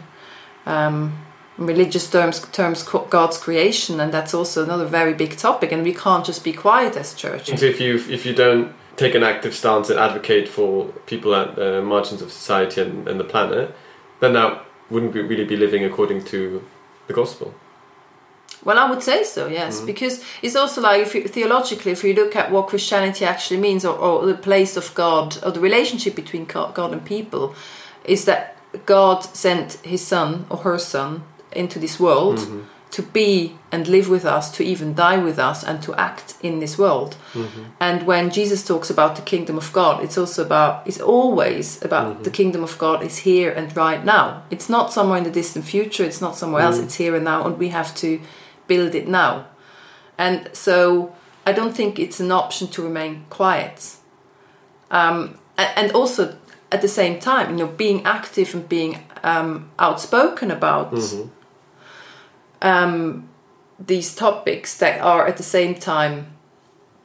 Um, 0.65 1.25
religious 1.57 2.09
terms, 2.09 2.41
terms 2.51 2.83
God's 2.83 3.37
creation, 3.37 3.99
and 3.99 4.13
that's 4.13 4.33
also 4.33 4.63
another 4.63 4.85
very 4.85 5.13
big 5.13 5.37
topic. 5.37 5.71
And 5.71 5.83
we 5.83 5.93
can't 5.93 6.25
just 6.25 6.43
be 6.43 6.53
quiet 6.53 6.97
as 6.97 7.13
church. 7.13 7.47
So 7.57 7.65
if 7.65 7.79
you 7.79 7.95
if 8.09 8.25
you 8.25 8.33
don't 8.33 8.73
take 8.97 9.15
an 9.15 9.23
active 9.23 9.53
stance 9.53 9.89
and 9.89 9.99
advocate 9.99 10.47
for 10.47 10.85
people 11.05 11.35
at 11.35 11.55
the 11.55 11.81
margins 11.81 12.21
of 12.21 12.31
society 12.31 12.81
and, 12.81 13.07
and 13.07 13.19
the 13.19 13.23
planet, 13.23 13.75
then 14.19 14.33
that 14.33 14.65
wouldn't 14.89 15.13
be, 15.13 15.21
really 15.21 15.43
be 15.43 15.57
living 15.57 15.83
according 15.83 16.23
to 16.25 16.63
the 17.07 17.13
gospel. 17.13 17.53
Well, 18.63 18.79
I 18.79 18.89
would 18.89 19.03
say 19.03 19.23
so, 19.23 19.47
yes, 19.47 19.81
because 19.81 20.23
it's 20.41 20.55
also 20.55 20.81
like 20.81 21.01
if 21.01 21.13
you, 21.13 21.27
theologically, 21.27 21.91
if 21.91 22.03
you 22.03 22.13
look 22.13 22.35
at 22.35 22.51
what 22.51 22.67
Christianity 22.67 23.23
actually 23.23 23.59
means, 23.59 23.85
or, 23.85 23.95
or 23.95 24.25
the 24.25 24.33
place 24.33 24.75
of 24.75 24.95
God, 24.95 25.37
or 25.43 25.51
the 25.51 25.59
relationship 25.59 26.15
between 26.15 26.45
God 26.45 26.91
and 26.91 27.05
people, 27.05 27.53
is 28.05 28.25
that 28.25 28.54
God 28.85 29.23
sent 29.23 29.73
His 29.83 30.05
Son 30.05 30.45
or 30.49 30.57
her 30.57 30.77
Son 30.77 31.23
into 31.51 31.79
this 31.79 31.99
world 31.99 32.39
mm-hmm. 32.39 32.61
to 32.91 33.01
be 33.01 33.57
and 33.71 33.87
live 33.87 34.09
with 34.09 34.25
us, 34.25 34.51
to 34.57 34.63
even 34.63 34.93
die 34.93 35.17
with 35.17 35.39
us, 35.39 35.63
and 35.63 35.81
to 35.83 35.93
act 35.95 36.35
in 36.41 36.59
this 36.59 36.77
world. 36.77 37.15
Mm-hmm. 37.33 37.63
And 37.79 38.07
when 38.07 38.29
Jesus 38.29 38.65
talks 38.65 38.89
about 38.89 39.15
the 39.15 39.21
kingdom 39.21 39.57
of 39.57 39.71
God, 39.73 40.03
it's 40.03 40.17
also 40.17 40.45
about, 40.45 40.87
it's 40.87 41.01
always 41.01 41.81
about 41.83 42.13
mm-hmm. 42.13 42.23
the 42.23 42.31
kingdom 42.31 42.63
of 42.63 42.77
God 42.77 43.03
is 43.03 43.19
here 43.19 43.51
and 43.51 43.75
right 43.75 44.03
now. 44.03 44.43
It's 44.49 44.69
not 44.69 44.93
somewhere 44.93 45.17
in 45.17 45.23
the 45.23 45.31
distant 45.31 45.65
future, 45.65 46.03
it's 46.03 46.21
not 46.21 46.35
somewhere 46.35 46.61
else, 46.61 46.79
it's 46.79 46.95
here 46.95 47.15
and 47.15 47.25
now, 47.25 47.45
and 47.45 47.57
we 47.57 47.69
have 47.69 47.95
to 47.95 48.19
build 48.67 48.95
it 48.95 49.07
now. 49.07 49.45
And 50.17 50.49
so 50.53 51.13
I 51.45 51.51
don't 51.51 51.75
think 51.75 51.99
it's 51.99 52.19
an 52.19 52.31
option 52.31 52.67
to 52.69 52.81
remain 52.81 53.25
quiet. 53.29 53.97
Um, 54.89 55.37
and 55.57 55.91
also 55.91 56.37
at 56.71 56.81
the 56.81 56.87
same 56.87 57.19
time, 57.19 57.51
you 57.51 57.65
know, 57.65 57.71
being 57.71 58.05
active 58.05 58.53
and 58.53 58.67
being 58.67 59.03
um, 59.23 59.69
outspoken 59.79 60.51
about 60.51 60.93
um, 62.61 63.29
these 63.79 64.15
topics 64.15 64.77
that 64.77 65.01
are 65.01 65.27
at 65.27 65.37
the 65.37 65.43
same 65.43 65.75
time 65.75 66.27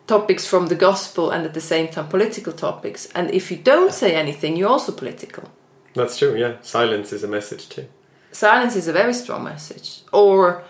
topics 0.06 0.44
from 0.44 0.66
the 0.66 0.74
gospel 0.74 1.30
and 1.30 1.44
at 1.44 1.54
the 1.54 1.60
same 1.60 1.88
time 1.88 2.08
political 2.08 2.52
topics. 2.52 3.06
And 3.14 3.30
if 3.30 3.50
you 3.50 3.56
don't 3.56 3.92
say 3.92 4.14
anything, 4.14 4.56
you're 4.56 4.68
also 4.68 4.92
political. 4.92 5.44
That's 5.94 6.18
true. 6.18 6.36
Yeah, 6.36 6.56
silence 6.62 7.12
is 7.12 7.22
a 7.22 7.28
message 7.28 7.68
too. 7.68 7.86
Silence 8.32 8.76
is 8.76 8.88
a 8.88 8.92
very 8.92 9.12
strong 9.12 9.42
message, 9.44 10.02
or 10.12 10.62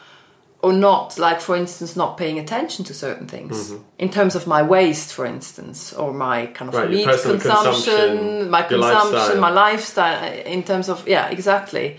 or 0.62 0.72
not 0.72 1.18
like 1.18 1.40
for 1.40 1.56
instance 1.56 1.96
not 1.96 2.16
paying 2.18 2.38
attention 2.38 2.84
to 2.84 2.92
certain 2.94 3.26
things 3.26 3.72
in 3.98 4.10
terms 4.10 4.34
of 4.34 4.46
my 4.46 4.62
waste 4.62 5.12
for 5.12 5.24
instance 5.24 5.92
or 5.94 6.12
my 6.12 6.46
kind 6.46 6.68
of 6.68 6.74
Mm-hmm. 6.74 6.80
Right, 6.80 6.90
meat 6.90 7.04
consumption, 7.06 7.40
consumption, 7.40 8.50
my 8.50 8.62
consumption 8.62 9.12
lifestyle. 9.12 9.40
my 9.40 9.50
lifestyle 9.50 10.24
uh, 10.24 10.32
in 10.54 10.62
terms 10.62 10.88
of 10.88 11.08
yeah 11.08 11.28
exactly 11.30 11.96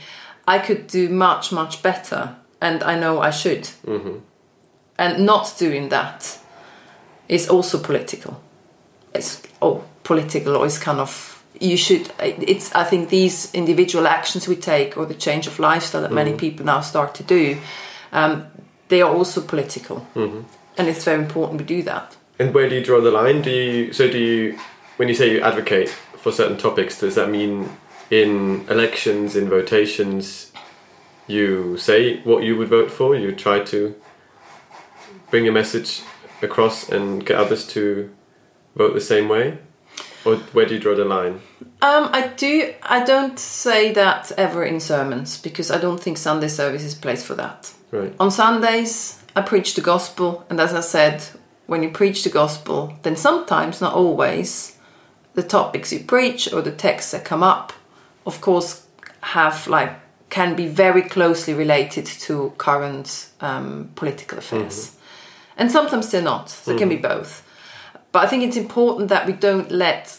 i 0.48 0.60
could 0.60 0.88
do 0.88 1.10
much 1.10 1.52
much 1.52 1.82
better 1.82 2.36
and 2.62 2.84
i 2.84 2.96
know 3.00 3.20
i 3.20 3.32
should 3.32 3.64
Mm-hmm. 3.86 4.18
and 4.98 5.26
not 5.26 5.54
doing 5.58 5.90
that 5.90 6.38
is 7.28 7.50
also 7.50 7.80
political 7.80 8.34
it's 9.16 9.42
oh 9.62 9.84
political 10.04 10.56
or 10.56 10.66
it's 10.66 10.78
kind 10.78 11.00
of 11.00 11.44
you 11.60 11.78
should 11.78 12.12
it's 12.20 12.74
i 12.76 12.84
think 12.84 13.10
these 13.10 13.50
individual 13.54 14.08
actions 14.08 14.48
we 14.48 14.56
take 14.56 14.98
or 14.98 15.06
the 15.06 15.14
change 15.16 15.48
of 15.48 15.60
lifestyle 15.60 16.02
that 16.02 16.12
many 16.12 16.34
people 16.34 16.66
now 16.66 16.82
start 16.82 17.16
to 17.16 17.24
do 17.24 17.58
um, 18.12 18.46
they 18.90 19.02
are 19.02 19.14
also 19.14 19.42
political 19.42 20.06
and 20.16 20.88
it's 20.88 21.04
very 21.04 21.22
important 21.22 21.60
we 21.60 21.66
do 21.66 21.82
that 21.84 22.18
And 22.40 22.54
where 22.56 22.68
do 22.70 22.76
you 22.76 22.84
draw 22.84 23.00
the 23.02 23.12
line? 23.12 23.42
Do 23.42 23.52
you 23.52 23.94
so 23.94 24.10
do 24.10 24.18
you 24.18 24.58
when 24.98 25.08
you 25.08 25.14
say 25.16 25.28
you 25.34 25.42
advocate 25.42 25.90
for 26.24 26.32
certain 26.32 26.58
topics? 26.58 27.00
Does 27.00 27.16
that 27.16 27.30
mean 27.30 27.70
in 28.10 28.66
elections, 28.70 29.36
in 29.36 29.48
votations, 29.50 30.52
you 31.28 31.78
say 31.78 32.22
what 32.24 32.44
you 32.44 32.58
would 32.58 32.70
vote 32.70 32.90
for? 32.92 33.16
You 33.16 33.32
try 33.36 33.60
to 33.74 33.94
bring 35.30 35.48
a 35.48 35.52
message 35.52 36.02
across 36.42 36.90
and 36.90 37.26
get 37.26 37.38
others 37.38 37.66
to 37.76 38.10
vote 38.76 38.94
the 38.94 39.02
same 39.14 39.28
way, 39.30 39.58
or 40.26 40.36
where 40.54 40.66
do 40.66 40.74
you 40.76 40.80
draw 40.80 40.96
the 40.96 41.06
line? 41.06 41.42
um, 41.84 42.10
i 42.20 42.22
do 42.38 42.74
i 42.84 43.00
don't 43.04 43.38
say 43.40 43.94
that 43.94 44.32
ever 44.38 44.64
in 44.72 44.80
sermons 44.80 45.38
because 45.42 45.70
i 45.76 45.78
don't 45.86 46.02
think 46.04 46.18
sunday 46.18 46.48
service 46.48 46.84
is 46.84 46.96
place 46.96 47.24
for 47.28 47.36
that 47.36 47.74
Right. 47.92 48.14
On 48.20 48.32
Sundays, 48.32 49.22
I 49.36 49.42
preach 49.42 49.76
the 49.76 49.82
gospel, 49.82 50.46
and 50.50 50.60
as 50.60 50.74
I 50.74 50.80
said, 50.80 51.24
when 51.68 51.84
you 51.84 51.90
preach 51.90 52.24
the 52.24 52.30
gospel, 52.30 52.98
then 53.04 53.16
sometimes, 53.16 53.82
not 53.82 53.94
always, 53.94 54.78
the 55.34 55.44
topics 55.44 55.94
you 55.94 56.00
preach 56.00 56.52
or 56.52 56.62
the 56.62 56.72
texts 56.72 57.12
that 57.12 57.26
come 57.26 57.44
up, 57.44 57.74
of 58.26 58.42
course, 58.42 58.86
have 59.22 59.68
like 59.68 59.94
can 60.30 60.56
be 60.56 60.68
very 60.68 61.02
closely 61.02 61.54
related 61.54 62.06
to 62.06 62.54
current 62.58 63.30
um, 63.42 63.92
political 63.96 64.38
affairs, 64.38 64.96
and 65.58 65.70
sometimes 65.70 66.10
they're 66.10 66.22
not. 66.22 66.50
So 66.50 66.72
it 66.72 66.78
can 66.78 66.90
be 66.90 66.96
both. 66.96 67.46
But 68.12 68.26
I 68.26 68.28
think 68.28 68.44
it's 68.44 68.58
important 68.58 69.10
that 69.10 69.26
we 69.26 69.34
don't 69.34 69.72
let 69.72 70.18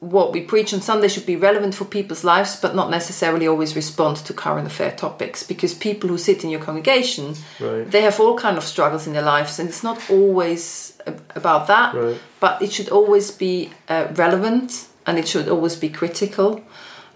what 0.00 0.32
we 0.32 0.40
preach 0.40 0.72
on 0.72 0.80
Sunday 0.80 1.08
should 1.08 1.26
be 1.26 1.36
relevant 1.36 1.74
for 1.74 1.84
people's 1.84 2.24
lives, 2.24 2.56
but 2.60 2.74
not 2.74 2.90
necessarily 2.90 3.46
always 3.46 3.76
respond 3.76 4.16
to 4.16 4.32
current 4.32 4.66
affair 4.66 4.90
topics. 4.90 5.42
Because 5.42 5.74
people 5.74 6.08
who 6.08 6.16
sit 6.18 6.42
in 6.42 6.48
your 6.50 6.60
congregation, 6.60 7.34
Right. 7.60 7.90
they 7.90 8.00
have 8.02 8.18
all 8.18 8.36
kind 8.38 8.56
of 8.56 8.64
struggles 8.64 9.06
in 9.06 9.12
their 9.12 9.22
lives, 9.22 9.58
and 9.58 9.68
it's 9.68 9.82
not 9.82 9.98
always 10.10 10.94
about 11.36 11.66
that. 11.66 11.94
Right. 11.94 12.18
But 12.40 12.62
it 12.62 12.72
should 12.72 12.88
always 12.88 13.30
be 13.30 13.70
uh, 13.90 14.06
relevant, 14.14 14.86
and 15.06 15.18
it 15.18 15.28
should 15.28 15.48
always 15.48 15.76
be 15.76 15.90
critical. 15.90 16.62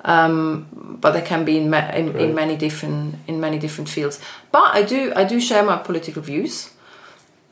Um, 0.06 0.66
but 1.00 1.12
they 1.12 1.22
can 1.22 1.46
be 1.46 1.56
in, 1.56 1.70
ma- 1.70 1.88
in, 1.94 2.14
in 2.18 2.34
many 2.34 2.56
different 2.56 3.14
in 3.26 3.40
many 3.40 3.58
different 3.58 3.88
fields. 3.88 4.20
But 4.52 4.74
I 4.76 4.82
do 4.82 5.14
I 5.16 5.24
do 5.24 5.40
share 5.40 5.62
my 5.62 5.78
political 5.78 6.20
views, 6.20 6.70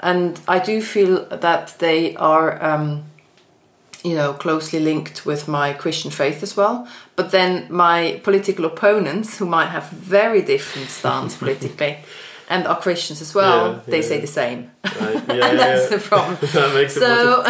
and 0.01 0.39
I 0.47 0.59
do 0.59 0.83
feel 0.83 1.25
that 1.31 1.79
they 1.79 2.15
are. 2.17 2.63
Um, 2.63 3.05
you 4.05 4.15
know, 4.15 4.33
closely 4.33 4.81
linked 4.81 5.25
with 5.27 5.47
my 5.49 5.73
Christian 5.73 6.11
faith 6.11 6.43
as 6.43 6.57
well. 6.57 6.87
But 7.17 7.31
then 7.31 7.67
my 7.71 8.21
political 8.25 8.65
opponents, 8.65 9.39
who 9.39 9.47
might 9.47 9.69
have 9.69 9.89
very 9.91 10.43
different 10.43 10.89
stance 10.89 11.37
politically, 11.37 11.99
and 12.49 12.67
are 12.67 12.81
Christians 12.81 13.21
as 13.23 13.35
well, 13.35 13.73
Yeah, 13.73 13.81
they 13.87 14.01
yeah. 14.01 14.09
say 14.09 14.21
the 14.21 14.27
same, 14.27 14.71
Right. 15.01 15.17
and 15.29 15.39
Yeah, 15.39 15.55
that's 15.55 15.91
yeah. 15.91 15.97
the 15.97 16.03
problem. 16.09 16.37
that 16.53 16.75
makes 16.75 16.97
it 16.97 17.01
So, 17.01 17.43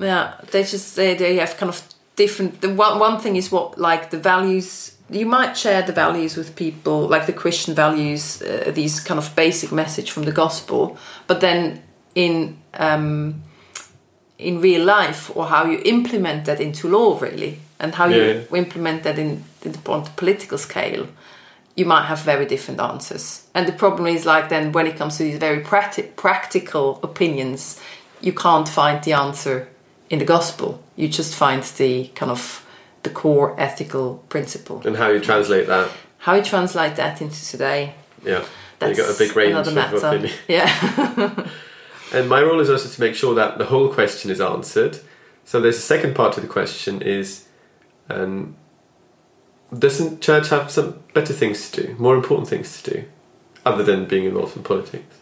yeah, 0.00 0.34
they 0.50 0.62
just 0.62 0.96
they, 0.96 1.14
they 1.14 1.36
have 1.36 1.56
kind 1.56 1.70
of 1.70 1.82
different. 2.16 2.60
The 2.60 2.68
one 2.68 2.98
one 2.98 3.18
thing 3.18 3.36
is 3.36 3.50
what 3.52 3.78
like 3.78 4.10
the 4.10 4.18
values. 4.18 4.92
You 5.08 5.24
might 5.26 5.56
share 5.56 5.82
the 5.82 5.92
values 5.92 6.36
with 6.36 6.56
people, 6.56 7.06
like 7.08 7.26
the 7.26 7.32
Christian 7.32 7.74
values, 7.76 8.42
uh, 8.42 8.72
these 8.74 8.98
kind 9.00 9.18
of 9.18 9.34
basic 9.36 9.70
message 9.70 10.10
from 10.10 10.24
the 10.24 10.32
gospel, 10.32 10.96
but 11.28 11.40
then 11.40 11.80
in 12.14 12.56
um, 12.74 13.42
in 14.38 14.60
real 14.60 14.84
life 14.84 15.30
or 15.34 15.46
how 15.46 15.64
you 15.64 15.80
implement 15.84 16.44
that 16.44 16.60
into 16.60 16.88
law 16.88 17.18
really 17.20 17.58
and 17.80 17.94
how 17.94 18.06
Yeah. 18.06 18.16
you 18.16 18.46
implement 18.56 19.02
that 19.04 19.18
in, 19.18 19.44
in 19.62 19.72
the, 19.72 19.90
on 19.92 20.04
the 20.04 20.10
political 20.10 20.58
scale 20.58 21.06
you 21.74 21.84
might 21.86 22.06
have 22.06 22.20
very 22.20 22.46
different 22.46 22.80
answers 22.80 23.46
and 23.54 23.66
the 23.66 23.72
problem 23.72 24.06
is 24.06 24.24
like 24.26 24.48
then 24.48 24.72
when 24.72 24.86
it 24.86 24.96
comes 24.96 25.16
to 25.16 25.22
these 25.24 25.38
very 25.38 25.62
practi- 25.62 26.14
practical 26.16 27.00
opinions 27.02 27.80
you 28.20 28.32
can't 28.32 28.68
find 28.68 29.02
the 29.04 29.12
answer 29.12 29.68
in 30.10 30.18
the 30.18 30.24
gospel 30.24 30.82
you 30.96 31.08
just 31.08 31.34
find 31.34 31.62
the 31.78 32.08
kind 32.14 32.30
of 32.30 32.62
the 33.02 33.10
core 33.10 33.54
ethical 33.58 34.22
principle 34.28 34.82
and 34.86 34.96
how 34.96 35.08
you 35.08 35.20
translate 35.20 35.66
that. 35.66 35.90
how 36.18 36.34
you 36.34 36.42
translate 36.42 36.96
that 36.96 37.20
into 37.22 37.44
today 37.46 37.94
Yeah. 38.24 38.44
that's 38.78 38.98
you 38.98 39.04
got 39.04 39.14
a 39.14 39.18
big 39.18 39.34
range 39.36 39.50
another 39.52 39.70
of 39.70 39.74
matter 39.76 39.96
opinion. 40.06 40.32
yeah 40.48 40.68
And 42.12 42.28
my 42.28 42.42
role 42.42 42.60
is 42.60 42.70
also 42.70 42.88
to 42.88 43.00
make 43.00 43.14
sure 43.14 43.34
that 43.34 43.58
the 43.58 43.66
whole 43.66 43.92
question 43.92 44.30
is 44.30 44.40
answered. 44.40 45.00
So 45.44 45.60
there's 45.60 45.78
a 45.78 45.80
second 45.80 46.14
part 46.14 46.34
to 46.34 46.40
the 46.40 46.46
question 46.46 47.02
is 47.02 47.46
um, 48.08 48.56
doesn't 49.76 50.20
church 50.20 50.48
have 50.50 50.70
some 50.70 51.02
better 51.14 51.32
things 51.32 51.70
to 51.70 51.82
do, 51.82 51.96
more 51.98 52.14
important 52.14 52.48
things 52.48 52.80
to 52.82 52.90
do, 52.90 53.04
other 53.64 53.82
than 53.82 54.06
being 54.06 54.24
involved 54.24 54.56
in 54.56 54.62
politics? 54.62 55.16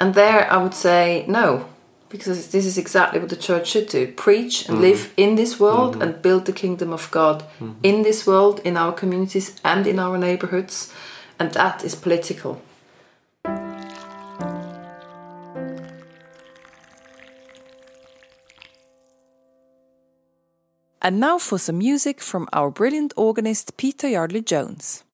And 0.00 0.14
there 0.14 0.50
I 0.50 0.56
would 0.56 0.74
say 0.74 1.24
no, 1.28 1.68
because 2.08 2.48
this 2.48 2.64
is 2.64 2.78
exactly 2.78 3.20
what 3.20 3.28
the 3.28 3.36
church 3.36 3.68
should 3.68 3.88
do 3.88 4.10
preach 4.12 4.66
and 4.68 4.78
mm-hmm. 4.78 4.86
live 4.86 5.12
in 5.16 5.34
this 5.34 5.60
world 5.60 5.94
mm-hmm. 5.94 6.02
and 6.02 6.22
build 6.22 6.46
the 6.46 6.52
kingdom 6.52 6.92
of 6.92 7.10
God 7.10 7.42
mm-hmm. 7.60 7.72
in 7.82 8.02
this 8.02 8.26
world, 8.26 8.60
in 8.64 8.76
our 8.76 8.92
communities, 8.92 9.60
and 9.64 9.86
in 9.86 9.98
our 9.98 10.16
neighborhoods. 10.16 10.92
And 11.38 11.52
that 11.52 11.84
is 11.84 11.94
political. 11.94 12.62
And 21.08 21.20
now 21.20 21.38
for 21.38 21.58
some 21.58 21.78
music 21.78 22.20
from 22.20 22.46
our 22.52 22.70
brilliant 22.70 23.14
organist 23.16 23.78
Peter 23.78 24.06
Yardley 24.06 24.42
Jones. 24.42 25.04